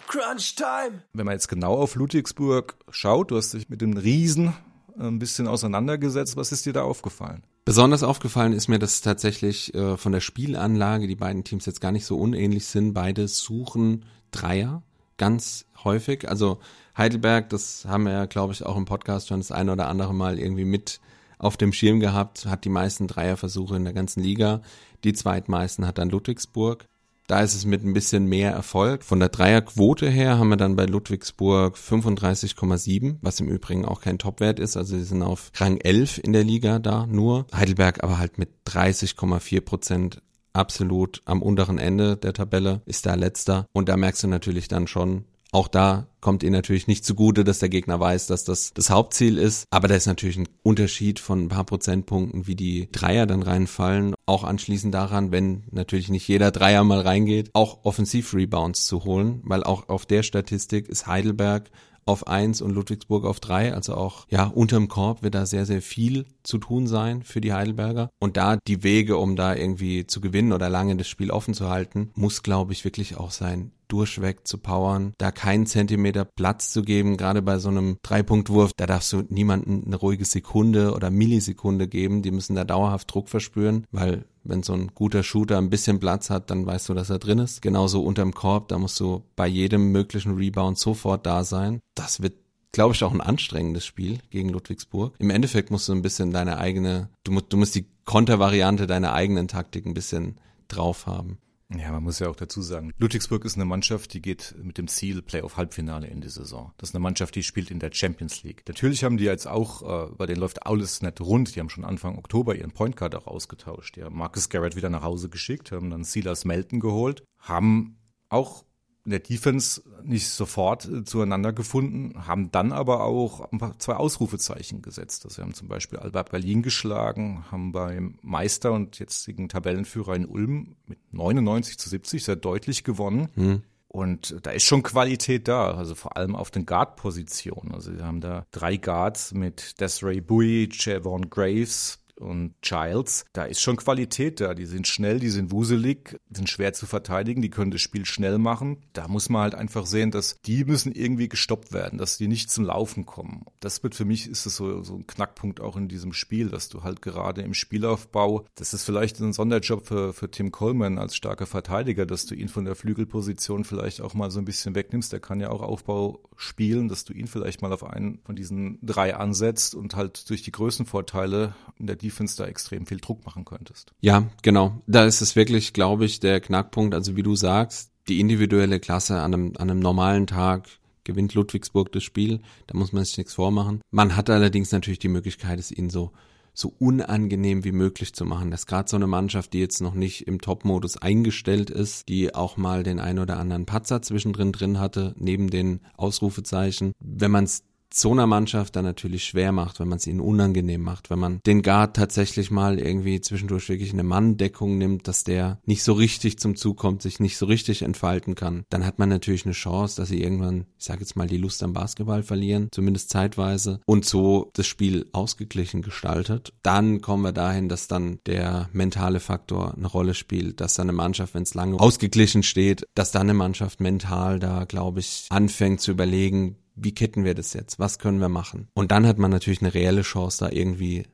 Crunch 0.07 0.55
Time! 0.55 1.03
Wenn 1.13 1.27
man 1.27 1.35
jetzt 1.35 1.49
genau 1.49 1.75
auf 1.75 1.97
Ludwigsburg 1.97 2.77
schaut, 2.91 3.33
du 3.33 3.37
hast 3.37 3.53
dich 3.53 3.69
mit 3.69 3.81
dem 3.81 3.97
Riesen 3.97 4.55
ein 4.99 5.19
bisschen 5.19 5.47
auseinandergesetzt. 5.47 6.37
Was 6.37 6.53
ist 6.53 6.67
dir 6.67 6.73
da 6.73 6.83
aufgefallen? 6.83 7.43
Besonders 7.65 8.03
aufgefallen 8.03 8.53
ist 8.53 8.69
mir, 8.69 8.79
dass 8.79 9.01
tatsächlich 9.01 9.75
äh, 9.75 9.97
von 9.97 10.13
der 10.13 10.21
Spielanlage 10.21 11.07
die 11.07 11.17
beiden 11.17 11.45
Teams 11.45 11.67
jetzt 11.67 11.81
gar 11.81 11.93
nicht 11.93 12.07
so 12.07 12.17
unähnlich 12.17 12.67
sind. 12.67 12.95
Beide 12.95 13.29
suchen 13.29 14.05
Dreier 14.31 14.83
ganz 15.17 15.67
häufig. 15.85 16.29
Also 16.29 16.59
Heidelberg, 16.97 17.49
das 17.51 17.85
haben 17.87 18.05
wir 18.05 18.13
ja, 18.13 18.27
glaube 18.27 18.53
ich, 18.53 18.65
auch 18.65 18.77
im 18.77 18.85
Podcast 18.85 19.29
schon 19.29 19.41
das 19.41 19.53
eine 19.53 19.73
oder 19.73 19.89
andere 19.89 20.15
Mal 20.15 20.39
irgendwie 20.39 20.65
mit 20.65 21.01
auf 21.39 21.57
dem 21.57 21.73
Schirm 21.73 22.01
gehabt, 22.01 22.47
hat 22.47 22.65
die 22.65 22.71
meisten 22.71 23.09
Dreierversuche 23.09 23.77
in 23.77 23.85
der 23.85 23.93
ganzen 23.93 24.23
Liga. 24.23 24.63
Die 25.05 25.13
zweitmeisten 25.13 25.87
hat 25.87 25.99
dann 25.99 26.09
Ludwigsburg. 26.09 26.87
Da 27.27 27.41
ist 27.41 27.55
es 27.55 27.65
mit 27.65 27.85
ein 27.85 27.93
bisschen 27.93 28.27
mehr 28.27 28.53
Erfolg. 28.53 29.03
Von 29.03 29.19
der 29.19 29.31
Dreierquote 29.31 30.09
her 30.09 30.39
haben 30.39 30.51
wir 30.51 30.57
dann 30.57 30.77
bei 30.77 30.87
Ludwigsburg 30.87 31.77
35,7, 31.77 33.17
was 33.21 33.41
im 33.41 33.49
Übrigen 33.49 33.85
auch 33.85 34.01
kein 34.01 34.19
Topwert 34.19 34.61
ist. 34.61 34.77
Also 34.77 34.97
sie 34.97 35.05
sind 35.05 35.23
auf 35.23 35.51
Rang 35.57 35.79
11 35.79 36.19
in 36.23 36.33
der 36.33 36.45
Liga 36.45 36.79
da 36.79 37.07
nur. 37.07 37.47
Heidelberg 37.53 38.05
aber 38.05 38.19
halt 38.19 38.39
mit 38.39 38.51
30,4 38.69 39.61
Prozent 39.61 40.23
absolut 40.53 41.21
am 41.25 41.43
unteren 41.43 41.79
Ende 41.79 42.17
der 42.17 42.33
Tabelle, 42.33 42.81
ist 42.87 43.07
da 43.07 43.15
letzter. 43.15 43.67
Und 43.73 43.89
da 43.89 43.97
merkst 43.97 44.23
du 44.23 44.29
natürlich 44.29 44.69
dann 44.69 44.87
schon, 44.87 45.25
auch 45.57 45.69
da 45.69 46.07
kommt 46.21 46.43
ihnen 46.43 46.53
natürlich 46.53 46.87
nicht 46.87 47.03
zugute, 47.03 47.43
dass 47.43 47.61
der 47.61 47.71
Gegner 47.71 47.99
weiß, 47.99 48.27
dass 48.27 48.45
das 48.45 48.75
das 48.75 48.91
Hauptziel 48.91 49.39
ist. 49.39 49.65
Aber 49.71 49.89
da 49.89 49.95
ist 49.95 50.05
natürlich 50.05 50.37
ein 50.37 50.49
Unterschied 50.63 51.19
von 51.19 51.45
ein 51.45 51.49
paar 51.49 51.65
Prozentpunkten, 51.65 52.47
wie 52.47 52.57
die 52.57 52.91
Dreier 52.93 53.25
dann 53.25 53.43
reinfallen. 53.43 54.15
Auch 54.27 54.45
anschließend 54.45 54.93
daran, 54.93 55.33
wenn 55.33 55.65
natürlich 55.71 56.11
nicht 56.11 56.29
jeder 56.29 56.51
Dreier 56.51 56.85
mal 56.85 57.01
reingeht, 57.01 57.53
auch 57.55 57.85
Offensiv-Rebounds 57.85 58.85
zu 58.85 59.05
holen, 59.05 59.41
weil 59.45 59.65
auch 59.65 59.89
auf 59.89 60.05
der 60.05 60.23
Statistik 60.23 60.91
ist 60.91 61.07
Heidelberg 61.07 61.71
auf 62.07 62.27
eins 62.27 62.63
und 62.63 62.73
Ludwigsburg 62.73 63.25
auf 63.25 63.41
drei. 63.41 63.75
Also 63.75 63.95
auch, 63.95 64.27
ja, 64.31 64.45
unterm 64.45 64.89
Korb 64.89 65.23
wird 65.23 65.35
da 65.35 65.45
sehr, 65.45 65.67
sehr 65.67 65.83
viel 65.83 66.27
zu 66.43 66.59
tun 66.59 66.87
sein 66.87 67.23
für 67.23 67.41
die 67.41 67.53
Heidelberger. 67.53 68.11
Und 68.19 68.37
da 68.37 68.57
die 68.67 68.83
Wege, 68.83 69.17
um 69.19 69.37
da 69.37 69.55
irgendwie 69.55 70.07
zu 70.07 70.21
gewinnen 70.21 70.53
oder 70.53 70.71
lange 70.71 70.97
das 70.97 71.09
Spiel 71.09 71.31
offen 71.31 71.55
zu 71.55 71.69
halten, 71.69 72.11
muss, 72.15 72.43
glaube 72.43 72.73
ich, 72.73 72.85
wirklich 72.85 73.17
auch 73.17 73.31
sein, 73.31 73.73
durchweg 73.89 74.47
zu 74.47 74.59
powern, 74.59 75.15
da 75.19 75.31
keinen 75.31 75.67
Zentimeter 75.67 76.25
Platz 76.25 76.73
zu 76.73 76.83
geben, 76.83 77.17
gerade 77.17 77.43
bei 77.43 77.59
so 77.59 77.69
einem 77.69 77.99
Dreipunktwurf, 78.03 78.73
da 78.77 78.87
darfst 78.87 79.13
du 79.13 79.23
niemanden 79.29 79.85
eine 79.87 79.97
ruhige 79.97 80.25
Sekunde 80.25 80.93
oder 80.93 81.11
Millisekunde 81.11 81.89
geben, 81.89 82.23
die 82.23 82.31
müssen 82.31 82.57
da 82.57 82.65
dauerhaft 82.65 83.13
Druck 83.13 83.29
verspüren, 83.29 83.87
weil 83.93 84.25
wenn 84.49 84.63
so 84.63 84.73
ein 84.73 84.93
guter 84.95 85.23
Shooter 85.23 85.59
ein 85.59 85.71
bisschen 85.71 86.01
Platz 86.01 86.31
hat, 86.31 86.51
dann 86.51 86.67
weißt 86.67 86.89
du, 86.89 86.95
dass 86.95 87.11
er 87.11 87.19
drin 87.19 87.39
ist. 87.39 87.63
Genauso 87.63 88.03
unterm 88.03 88.35
Korb, 88.35 88.69
da 88.69 88.79
musst 88.79 88.99
du 89.01 89.25
bei 89.37 89.47
jedem 89.47 89.93
möglichen 89.93 90.35
Rebound 90.35 90.79
sofort 90.79 91.27
da 91.27 91.45
sein. 91.45 91.81
Das 91.95 92.23
wird 92.23 92.35
glaube 92.77 92.95
ich, 92.95 93.03
auch 93.05 93.13
ein 93.15 93.23
anstrengendes 93.23 93.87
Spiel 93.87 94.19
gegen 94.29 94.51
Ludwigsburg. 94.51 95.15
Im 95.19 95.31
Endeffekt 95.31 95.71
musst 95.71 95.89
du 95.89 95.95
ein 95.95 96.03
bisschen 96.03 96.31
deine 96.31 96.59
eigene, 96.59 97.09
du 97.25 97.33
musst, 97.33 97.47
du 97.49 97.57
musst 97.57 97.75
die 97.75 97.87
Kontervariante 98.05 98.87
deiner 98.87 99.15
eigenen 99.15 99.49
Taktik 99.49 99.87
ein 99.87 99.95
bisschen 99.95 100.37
drauf 100.69 101.07
haben. 101.07 101.39
Ja, 101.75 101.91
man 101.91 102.05
muss 102.05 102.21
ja 102.21 102.29
auch 102.29 102.37
dazu 102.37 102.63
sagen, 102.63 102.93
Ludwigsburg 102.99 103.45
ist 103.45 103.57
eine 103.57 103.65
Mannschaft, 103.65 104.15
die 104.15 104.23
geht 104.23 104.55
mit 104.63 104.79
dem 104.79 104.87
Ziel 104.87 105.21
Playoff-Halbfinale 105.21 106.07
in 106.07 106.21
die 106.21 106.29
Saison. 106.29 106.73
Das 106.79 106.91
ist 106.91 106.95
eine 106.95 107.03
Mannschaft, 107.03 107.35
die 107.35 107.43
spielt 107.43 107.73
in 107.73 107.81
der 107.81 107.91
Champions 107.93 108.45
League. 108.45 108.63
Natürlich 108.69 109.03
haben 109.03 109.17
die 109.17 109.25
jetzt 109.25 109.49
auch, 109.49 109.83
äh, 109.83 110.13
bei 110.17 110.27
denen 110.27 110.41
läuft 110.41 110.65
alles 110.65 111.03
nicht 111.03 111.21
rund. 111.21 111.57
Die 111.57 111.61
haben 111.61 111.69
schon 111.69 111.85
Anfang 111.85 112.19
Oktober 112.19 112.55
ihren 112.55 112.71
Point 112.71 112.97
Guard 112.97 113.17
auch 113.17 113.27
ausgetauscht. 113.27 113.97
Die 113.97 114.05
haben 114.05 114.17
Marcus 114.17 114.49
Garrett 114.49 114.77
wieder 114.77 114.91
nach 114.91 115.03
Hause 115.03 115.29
geschickt, 115.29 115.73
haben 115.73 115.91
dann 115.91 116.05
Silas 116.05 116.45
Melton 116.45 116.79
geholt, 116.79 117.25
haben 117.41 117.99
auch 118.29 118.66
in 119.07 119.11
der 119.13 119.21
Defense 119.21 119.83
nicht 120.03 120.29
sofort 120.29 120.85
äh, 120.85 121.05
zueinander 121.05 121.53
gefunden, 121.53 122.27
haben 122.27 122.51
dann 122.51 122.73
aber 122.73 123.05
auch 123.05 123.49
zwei 123.79 123.95
Ausrufezeichen 123.95 124.83
gesetzt. 124.83 125.25
Also 125.25 125.39
wir 125.39 125.45
haben 125.45 125.55
zum 125.55 125.69
Beispiel 125.69 125.99
Albert 125.99 126.31
Berlin 126.33 126.63
geschlagen, 126.63 127.45
haben 127.51 127.73
beim 127.73 128.19
Meister 128.21 128.73
und 128.73 128.99
jetzigen 128.99 129.49
Tabellenführer 129.49 130.17
in 130.17 130.27
Ulm 130.27 130.77
mit 130.87 130.99
99 131.13 131.79
zu 131.79 131.89
70 131.89 132.25
sehr 132.25 132.37
deutlich 132.37 132.85
gewonnen. 132.85 133.29
Hm. 133.35 133.63
Und 133.89 134.37
da 134.43 134.51
ist 134.51 134.65
schon 134.65 134.83
Qualität 134.83 135.49
da, 135.49 135.71
also 135.71 135.95
vor 135.95 136.17
allem 136.17 136.35
auf 136.37 136.51
den 136.51 136.67
Guard-Positionen. 136.67 137.73
Also 137.73 137.97
wir 137.97 138.05
haben 138.05 138.21
da 138.21 138.45
drei 138.51 138.77
Guards 138.77 139.33
mit 139.33 139.81
Desiree 139.81 140.21
Bowie, 140.21 140.69
Javon 140.71 141.31
Graves, 141.31 142.01
und 142.19 142.61
Childs, 142.63 143.25
da 143.33 143.45
ist 143.45 143.61
schon 143.61 143.77
Qualität 143.77 144.41
da. 144.41 144.55
Die 144.55 144.67
sind 144.67 144.87
schnell, 144.87 145.21
die 145.21 145.29
sind 145.29 145.51
wuselig, 145.51 146.19
sind 146.31 146.49
schwer 146.49 146.73
zu 146.73 146.87
verteidigen, 146.87 147.43
die 147.43 147.51
können 147.51 147.71
das 147.71 147.81
Spiel 147.81 148.05
schnell 148.05 148.39
machen. 148.39 148.79
Da 148.93 149.09
muss 149.09 149.29
man 149.29 149.43
halt 149.43 149.55
einfach 149.55 149.87
sehen, 149.87 150.11
dass 150.11 150.41
die 150.45 150.65
müssen 150.65 150.93
irgendwie 150.93 151.29
gestoppt 151.29 151.73
werden, 151.73 151.99
dass 151.99 152.17
die 152.17 152.29
nicht 152.29 152.51
zum 152.51 152.65
Laufen 152.65 153.07
kommen. 153.07 153.45
Das 153.61 153.83
wird 153.83 153.95
für 153.95 154.05
mich 154.05 154.29
ist 154.29 154.47
es 154.47 154.57
so, 154.57 154.83
so 154.83 154.95
ein 154.95 155.07
Knackpunkt 155.07 155.61
auch 155.61 155.77
in 155.77 155.89
diesem 155.89 156.13
Spiel, 156.13 156.49
dass 156.49 156.69
du 156.69 156.83
halt 156.83 157.03
gerade 157.03 157.43
im 157.43 157.55
Spielaufbau, 157.55 158.47
das 158.55 158.75
ist 158.75 158.85
vielleicht 158.85 159.21
ein 159.21 159.33
Sonderjob 159.33 159.87
für, 159.87 160.13
für 160.13 160.31
Tim 160.31 160.51
Coleman 160.51 160.99
als 160.99 161.17
starker 161.17 161.47
Verteidiger, 161.47 162.07
dass 162.07 162.27
du 162.27 162.35
ihn 162.35 162.49
von 162.49 162.65
der 162.65 162.75
Flügelposition 162.75 163.65
vielleicht 163.65 164.01
auch 164.01 164.15
mal 164.15 164.31
so 164.31 164.39
ein 164.39 164.45
bisschen 164.45 164.75
wegnimmst. 164.75 165.13
Der 165.13 165.21
kann 165.21 165.41
ja 165.41 165.51
auch 165.51 165.63
Aufbau 165.63 166.21
spielen, 166.37 166.89
dass 166.89 167.05
du 167.05 167.13
ihn 167.13 167.27
vielleicht 167.27 167.63
mal 167.63 167.73
auf 167.73 167.85
einen 167.85 168.21
von 168.25 168.37
diesen 168.37 168.79
drei 168.83 169.17
ansetzt 169.17 169.75
und 169.75 169.97
halt 169.97 170.29
durch 170.31 170.43
die 170.43 170.53
Größenvorteile 170.53 171.55
in 171.79 171.87
der 171.87 171.97
Defense 171.97 172.37
da 172.37 172.47
extrem 172.47 172.87
viel 172.87 172.99
Druck 172.99 173.25
machen 173.25 173.45
könntest. 173.45 173.93
Ja, 174.01 174.29
genau. 174.43 174.83
Da 174.87 175.05
ist 175.05 175.21
es 175.21 175.37
wirklich, 175.37 175.73
glaube 175.73 176.05
ich, 176.05 176.21
der 176.21 176.41
Knackpunkt. 176.41 176.95
Also 176.95 177.17
wie 177.17 177.23
du 177.23 177.37
sagst, 177.37 177.91
die 178.09 178.21
individuelle 178.21 178.81
Klasse 178.81 179.21
an 179.21 179.35
einem, 179.35 179.53
an 179.57 179.71
einem 179.71 179.81
normalen 179.81 180.27
Tag 180.27 180.69
gewinnt 181.05 181.35
Ludwigsburg 181.35 181.91
das 181.93 182.03
Spiel. 182.03 182.41
Da 182.67 182.77
muss 182.77 182.93
man 182.93 183.05
sich 183.05 183.17
nichts 183.17 183.35
vormachen. 183.35 183.81
Man 183.91 184.17
hat 184.17 184.29
allerdings 184.29 184.73
natürlich 184.73 184.99
die 184.99 185.09
Möglichkeit, 185.09 185.59
es 185.59 185.71
ihnen 185.71 185.91
so 185.91 186.13
so 186.57 186.73
unangenehm 186.79 187.65
wie 187.65 187.73
möglich 187.73 188.15
zu 188.15 188.25
machen. 188.25 188.51
Das 188.51 188.61
ist 188.61 188.67
gerade 188.67 188.89
so 188.89 188.97
eine 188.97 189.07
Mannschaft, 189.07 189.53
die 189.53 189.61
jetzt 189.61 189.81
noch 189.81 189.95
nicht 189.95 190.27
im 190.27 190.41
Top-Modus 190.41 190.97
eingestellt 190.97 191.69
ist, 191.71 192.09
die 192.09 192.35
auch 192.35 192.57
mal 192.57 192.83
den 192.83 192.99
ein 192.99 193.19
oder 193.19 193.39
anderen 193.39 193.67
Patzer 193.67 194.01
zwischendrin 194.01 194.53
drin 194.53 194.81
hatte, 194.81 195.15
neben 195.19 195.51
den 195.51 195.81
Ausrufezeichen. 195.97 196.93
Wenn 196.99 197.31
man 197.31 197.45
es 197.45 197.63
so 197.93 198.13
einer 198.13 198.27
Mannschaft 198.27 198.77
dann 198.77 198.85
natürlich 198.85 199.25
schwer 199.25 199.53
macht, 199.53 199.81
wenn 199.81 199.89
man 199.89 199.99
es 199.99 200.07
ihnen 200.07 200.21
unangenehm 200.21 200.83
macht, 200.83 201.11
wenn 201.11 201.19
man 201.19 201.41
den 201.47 201.63
Guard 201.63 201.97
tatsächlich 201.97 202.51
mal 202.51 202.79
irgendwie 202.79 203.21
zwischendurch 203.21 203.69
wirklich 203.69 203.93
eine 203.93 204.03
Manndeckung 204.03 204.79
nimmt, 204.79 205.09
dass 205.09 205.25
der 205.25 205.59
nicht 205.65 205.83
so 205.83 205.93
richtig 205.93 206.39
zum 206.39 206.57
Zug 206.57 206.77
kommt, 206.77 207.03
sich 207.03 207.21
nicht 207.21 207.37
so 207.37 207.47
richtig 207.47 207.83
entfalten 207.83 208.35
kann, 208.35 208.65
dann 208.71 208.85
hat 208.85 208.99
man 208.99 209.09
natürlich 209.09 209.45
eine 209.45 209.55
Chance, 209.55 209.97
dass 209.97 210.09
sie 210.09 210.23
irgendwann, 210.23 210.67
ich 210.79 210.85
sage 210.85 211.01
jetzt 211.01 211.17
mal, 211.17 211.27
die 211.27 211.39
Lust 211.39 211.63
am 211.63 211.73
Basketball 211.73 212.23
verlieren, 212.23 212.69
zumindest 212.71 213.11
zeitweise, 213.11 213.81
und 213.87 214.05
so 214.05 214.51
das 214.55 214.67
Spiel 214.67 215.09
ausgeglichen 215.13 215.83
gestaltet. 215.83 216.53
Dann 216.63 217.01
kommen 217.01 217.23
wir 217.23 217.33
dahin, 217.33 217.69
dass 217.69 217.89
dann 217.89 218.19
der 218.27 218.69
mentale 218.73 219.21
Faktor 219.21 219.75
eine 219.75 219.87
Rolle 219.87 220.15
spielt, 220.15 220.61
dass 220.61 220.75
dann 220.75 220.89
eine 220.89 220.97
Mannschaft, 220.97 221.35
wenn 221.35 221.43
es 221.43 221.55
lange 221.55 221.79
ausgeglichen 221.79 222.43
steht, 222.43 222.85
dass 222.95 223.13
dann 223.13 223.23
eine 223.23 223.35
Mannschaft 223.35 223.81
mental 223.81 224.39
da, 224.39 224.65
glaube 224.65 225.01
ich, 225.01 225.27
anfängt 225.31 225.81
zu 225.81 225.91
überlegen, 225.91 226.57
wie 226.77 226.93
kitten 226.93 227.25
wir 227.25 227.35
das 227.35 227.53
jetzt? 227.55 227.79
Was 227.79 227.99
können 227.99 228.21
wir 228.21 228.29
machen? 228.29 228.69
Und 228.75 228.93
dann 228.93 229.07
hat 229.07 229.19
man 229.19 229.31
natürlich 229.31 229.63
eine 229.63 229.75
reelle 229.75 230.03
Chance, 230.03 230.45
da 230.45 230.51
irgendwie 230.51 231.05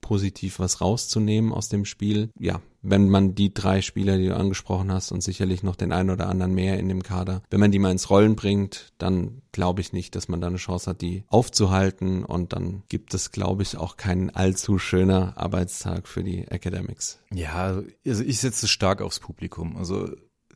positiv 0.00 0.58
was 0.58 0.80
rauszunehmen 0.80 1.52
aus 1.52 1.68
dem 1.68 1.84
Spiel. 1.84 2.30
Ja, 2.38 2.62
wenn 2.80 3.10
man 3.10 3.34
die 3.34 3.52
drei 3.52 3.82
Spieler, 3.82 4.16
die 4.16 4.28
du 4.28 4.36
angesprochen 4.36 4.90
hast 4.90 5.12
und 5.12 5.22
sicherlich 5.22 5.62
noch 5.62 5.76
den 5.76 5.92
einen 5.92 6.08
oder 6.08 6.28
anderen 6.28 6.54
mehr 6.54 6.78
in 6.78 6.88
dem 6.88 7.02
Kader, 7.02 7.42
wenn 7.50 7.60
man 7.60 7.72
die 7.72 7.78
mal 7.78 7.90
ins 7.90 8.08
Rollen 8.08 8.34
bringt, 8.34 8.92
dann 8.96 9.42
glaube 9.52 9.82
ich 9.82 9.92
nicht, 9.92 10.14
dass 10.14 10.28
man 10.28 10.40
da 10.40 10.46
eine 10.46 10.56
Chance 10.56 10.88
hat, 10.88 11.02
die 11.02 11.24
aufzuhalten 11.28 12.24
und 12.24 12.54
dann 12.54 12.84
gibt 12.88 13.12
es, 13.12 13.32
glaube 13.32 13.62
ich, 13.62 13.76
auch 13.76 13.98
keinen 13.98 14.30
allzu 14.30 14.78
schöner 14.78 15.36
Arbeitstag 15.36 16.08
für 16.08 16.24
die 16.24 16.46
Academics. 16.48 17.18
Ja, 17.34 17.82
also 18.06 18.22
ich 18.22 18.38
setze 18.38 18.66
stark 18.66 19.02
aufs 19.02 19.20
Publikum. 19.20 19.76
Also 19.76 20.08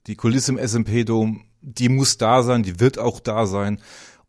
die 0.06 0.16
Kulisse 0.16 0.52
im 0.52 0.58
SMP-Dom, 0.58 1.44
die 1.60 1.88
muss 1.88 2.16
da 2.16 2.42
sein, 2.42 2.62
die 2.62 2.80
wird 2.80 2.98
auch 2.98 3.20
da 3.20 3.46
sein. 3.46 3.80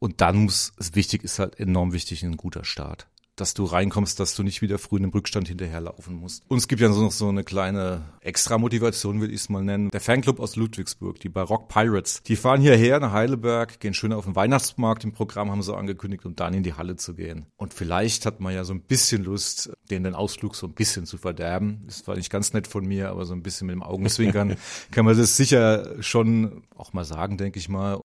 Und 0.03 0.19
dann 0.19 0.35
muss, 0.35 0.73
wichtig 0.77 1.23
ist 1.23 1.39
halt 1.39 1.57
enorm 1.61 1.93
wichtig, 1.93 2.23
ein 2.23 2.35
guter 2.35 2.65
Start 2.65 3.07
dass 3.35 3.53
du 3.53 3.65
reinkommst, 3.65 4.19
dass 4.19 4.35
du 4.35 4.43
nicht 4.43 4.61
wieder 4.61 4.77
früh 4.77 4.97
in 4.97 5.03
den 5.03 5.11
Rückstand 5.11 5.47
hinterherlaufen 5.47 6.15
musst. 6.15 6.43
Und 6.49 6.57
es 6.57 6.67
gibt 6.67 6.81
ja 6.81 6.89
noch 6.89 7.11
so 7.11 7.29
eine 7.29 7.43
kleine 7.43 8.01
Extra-Motivation, 8.21 9.21
will 9.21 9.29
ich 9.29 9.41
es 9.41 9.49
mal 9.49 9.63
nennen. 9.63 9.89
Der 9.89 10.01
Fanclub 10.01 10.39
aus 10.39 10.55
Ludwigsburg, 10.55 11.19
die 11.19 11.29
Barock 11.29 11.67
Pirates, 11.67 12.21
die 12.23 12.35
fahren 12.35 12.61
hierher 12.61 12.99
nach 12.99 13.11
Heidelberg, 13.11 13.79
gehen 13.79 13.93
schön 13.93 14.13
auf 14.13 14.25
den 14.25 14.35
Weihnachtsmarkt 14.35 15.03
im 15.03 15.13
Programm, 15.13 15.49
haben 15.49 15.63
sie 15.63 15.75
angekündigt, 15.75 16.25
um 16.25 16.35
dann 16.35 16.53
in 16.53 16.63
die 16.63 16.73
Halle 16.73 16.95
zu 16.95 17.15
gehen. 17.15 17.47
Und 17.57 17.73
vielleicht 17.73 18.25
hat 18.25 18.39
man 18.39 18.53
ja 18.53 18.63
so 18.63 18.73
ein 18.73 18.81
bisschen 18.81 19.23
Lust, 19.23 19.71
denen 19.89 20.03
den 20.03 20.15
Ausflug 20.15 20.55
so 20.55 20.67
ein 20.67 20.73
bisschen 20.73 21.05
zu 21.05 21.17
verderben. 21.17 21.83
Das 21.87 22.07
war 22.07 22.15
nicht 22.15 22.29
ganz 22.29 22.53
nett 22.53 22.67
von 22.67 22.85
mir, 22.85 23.09
aber 23.09 23.25
so 23.25 23.33
ein 23.33 23.41
bisschen 23.41 23.67
mit 23.67 23.73
dem 23.73 23.83
Augenzwinkern 23.83 24.57
kann 24.91 25.05
man 25.05 25.17
das 25.17 25.37
sicher 25.37 26.01
schon 26.03 26.63
auch 26.75 26.93
mal 26.93 27.05
sagen, 27.05 27.37
denke 27.37 27.57
ich 27.57 27.67
mal. 27.67 27.99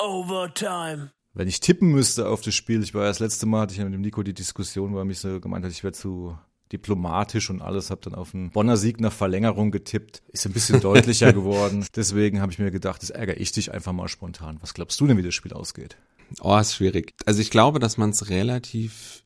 Overtime. 0.00 1.10
Wenn 1.34 1.48
ich 1.48 1.60
tippen 1.60 1.90
müsste 1.90 2.28
auf 2.28 2.40
das 2.40 2.54
Spiel, 2.54 2.82
ich 2.82 2.94
war 2.94 3.02
ja 3.02 3.08
das 3.08 3.20
letzte 3.20 3.46
Mal, 3.46 3.62
hatte 3.62 3.72
ich 3.72 3.78
ja 3.78 3.84
mit 3.84 3.94
dem 3.94 4.00
Nico 4.00 4.22
die 4.22 4.34
Diskussion, 4.34 4.92
wo 4.92 4.98
er 4.98 5.04
mich 5.04 5.18
so 5.18 5.40
gemeint 5.40 5.64
hat, 5.64 5.72
ich 5.72 5.84
wäre 5.84 5.92
zu 5.92 6.36
diplomatisch 6.72 7.50
und 7.50 7.62
alles, 7.62 7.90
habe 7.90 8.00
dann 8.02 8.14
auf 8.14 8.34
einen 8.34 8.50
Bonner 8.50 8.76
Sieg 8.76 9.00
nach 9.00 9.12
Verlängerung 9.12 9.70
getippt. 9.70 10.22
Ist 10.28 10.46
ein 10.46 10.52
bisschen 10.52 10.80
deutlicher 10.80 11.32
geworden. 11.34 11.86
Deswegen 11.96 12.40
habe 12.40 12.52
ich 12.52 12.58
mir 12.58 12.70
gedacht, 12.70 13.02
das 13.02 13.10
ärgere 13.10 13.38
ich 13.38 13.52
dich 13.52 13.72
einfach 13.72 13.92
mal 13.92 14.08
spontan. 14.08 14.58
Was 14.60 14.74
glaubst 14.74 15.00
du 15.00 15.06
denn, 15.06 15.16
wie 15.16 15.22
das 15.22 15.34
Spiel 15.34 15.52
ausgeht? 15.52 15.96
Oh, 16.40 16.56
ist 16.58 16.74
schwierig. 16.74 17.14
Also 17.24 17.40
ich 17.40 17.50
glaube, 17.50 17.78
dass 17.78 17.96
man 17.96 18.10
es 18.10 18.28
relativ 18.28 19.24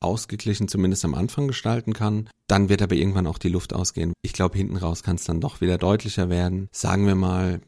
ausgeglichen 0.00 0.68
zumindest 0.68 1.04
am 1.04 1.14
Anfang 1.14 1.48
gestalten 1.48 1.92
kann. 1.92 2.28
Dann 2.46 2.68
wird 2.68 2.82
aber 2.82 2.94
irgendwann 2.94 3.26
auch 3.26 3.38
die 3.38 3.48
Luft 3.48 3.72
ausgehen. 3.72 4.12
Ich 4.22 4.32
glaube, 4.32 4.56
hinten 4.56 4.76
raus 4.76 5.02
kann 5.02 5.16
es 5.16 5.24
dann 5.24 5.40
doch 5.40 5.60
wieder 5.60 5.78
deutlicher 5.78 6.30
werden. 6.30 6.68
Sagen 6.70 7.06
wir 7.06 7.16
mal, 7.16 7.60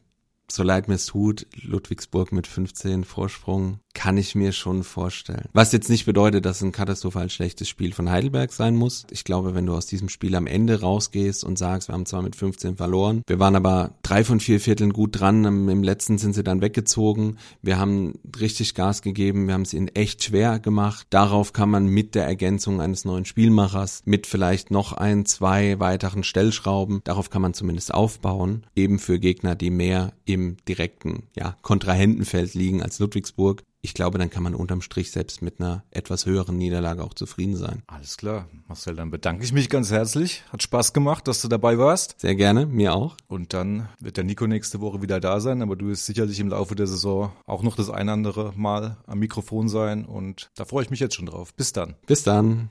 so 0.51 0.63
leid 0.63 0.87
mir 0.87 0.95
es 0.95 1.05
tut, 1.05 1.47
Ludwigsburg 1.61 2.31
mit 2.31 2.47
15 2.47 3.03
Vorsprung, 3.03 3.79
kann 3.93 4.17
ich 4.17 4.35
mir 4.35 4.51
schon 4.51 4.83
vorstellen. 4.83 5.49
Was 5.53 5.71
jetzt 5.71 5.89
nicht 5.89 6.05
bedeutet, 6.05 6.45
dass 6.45 6.61
ein 6.61 6.71
katastrophal 6.71 7.29
schlechtes 7.29 7.67
Spiel 7.67 7.93
von 7.93 8.09
Heidelberg 8.09 8.51
sein 8.51 8.75
muss. 8.75 9.05
Ich 9.09 9.23
glaube, 9.23 9.55
wenn 9.55 9.65
du 9.65 9.73
aus 9.73 9.87
diesem 9.87 10.09
Spiel 10.09 10.35
am 10.35 10.47
Ende 10.47 10.81
rausgehst 10.81 11.43
und 11.43 11.57
sagst, 11.57 11.89
wir 11.89 11.93
haben 11.93 12.05
zwar 12.05 12.21
mit 12.21 12.35
15 12.35 12.77
verloren, 12.77 13.23
wir 13.27 13.39
waren 13.39 13.55
aber 13.55 13.95
drei 14.03 14.23
von 14.23 14.39
vier 14.39 14.59
Vierteln 14.59 14.93
gut 14.93 15.19
dran, 15.19 15.43
im 15.45 15.83
letzten 15.83 16.17
sind 16.17 16.33
sie 16.33 16.43
dann 16.43 16.61
weggezogen, 16.61 17.37
wir 17.61 17.79
haben 17.79 18.13
richtig 18.39 18.75
Gas 18.75 19.01
gegeben, 19.01 19.47
wir 19.47 19.53
haben 19.53 19.63
es 19.63 19.73
ihnen 19.73 19.87
echt 19.89 20.23
schwer 20.23 20.59
gemacht. 20.59 21.07
Darauf 21.09 21.53
kann 21.53 21.69
man 21.69 21.87
mit 21.87 22.15
der 22.15 22.25
Ergänzung 22.25 22.81
eines 22.81 23.05
neuen 23.05 23.25
Spielmachers, 23.25 24.03
mit 24.05 24.27
vielleicht 24.27 24.71
noch 24.71 24.93
ein, 24.93 25.25
zwei 25.25 25.79
weiteren 25.79 26.23
Stellschrauben, 26.23 27.01
darauf 27.03 27.29
kann 27.29 27.41
man 27.41 27.53
zumindest 27.53 27.93
aufbauen, 27.93 28.65
eben 28.75 28.99
für 28.99 29.19
Gegner, 29.19 29.55
die 29.55 29.71
mehr 29.71 30.13
im 30.25 30.57
direkten 30.67 31.23
ja, 31.35 31.57
Kontrahentenfeld 31.61 32.53
liegen 32.53 32.83
als 32.83 32.99
Ludwigsburg 32.99 33.63
ich 33.81 33.93
glaube, 33.93 34.17
dann 34.17 34.29
kann 34.29 34.43
man 34.43 34.55
unterm 34.55 34.81
Strich 34.81 35.11
selbst 35.11 35.41
mit 35.41 35.59
einer 35.59 35.83
etwas 35.91 36.25
höheren 36.25 36.57
Niederlage 36.57 37.03
auch 37.03 37.13
zufrieden 37.13 37.55
sein. 37.55 37.83
Alles 37.87 38.17
klar. 38.17 38.47
Marcel, 38.67 38.95
dann 38.95 39.09
bedanke 39.09 39.43
ich 39.43 39.53
mich 39.53 39.69
ganz 39.69 39.89
herzlich. 39.89 40.43
Hat 40.51 40.61
Spaß 40.61 40.91
gemacht, 40.91 41.27
dass 41.27 41.41
du 41.41 41.47
dabei 41.47 41.77
warst. 41.77 42.19
Sehr 42.19 42.35
gerne, 42.35 42.65
mir 42.65 42.93
auch. 42.93 43.15
Und 43.27 43.53
dann 43.53 43.87
wird 43.99 44.17
der 44.17 44.25
Nico 44.25 44.47
nächste 44.47 44.81
Woche 44.81 45.01
wieder 45.01 45.19
da 45.19 45.39
sein, 45.39 45.61
aber 45.61 45.75
du 45.77 45.87
wirst 45.87 46.05
sicherlich 46.05 46.39
im 46.39 46.49
Laufe 46.49 46.75
der 46.75 46.87
Saison 46.87 47.31
auch 47.45 47.63
noch 47.63 47.75
das 47.77 47.89
ein 47.89 48.09
andere 48.09 48.53
Mal 48.55 48.97
am 49.07 49.19
Mikrofon 49.19 49.69
sein 49.69 50.05
und 50.05 50.49
da 50.55 50.65
freue 50.65 50.83
ich 50.83 50.89
mich 50.89 50.99
jetzt 50.99 51.15
schon 51.15 51.27
drauf. 51.27 51.53
Bis 51.53 51.71
dann. 51.71 51.95
Bis 52.05 52.23
dann. 52.23 52.69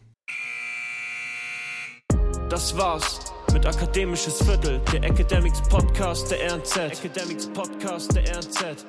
Das 2.50 2.76
war's 2.76 3.20
mit 3.52 3.64
Akademisches 3.64 4.42
Viertel, 4.42 4.80
der 4.92 5.04
Academics 5.04 5.62
Podcast 5.68 6.30
der 6.30 6.52
RNZ. 6.52 6.76
Academics 6.76 7.46
Podcast 7.46 8.14
der 8.14 8.24
RNZ. 8.24 8.84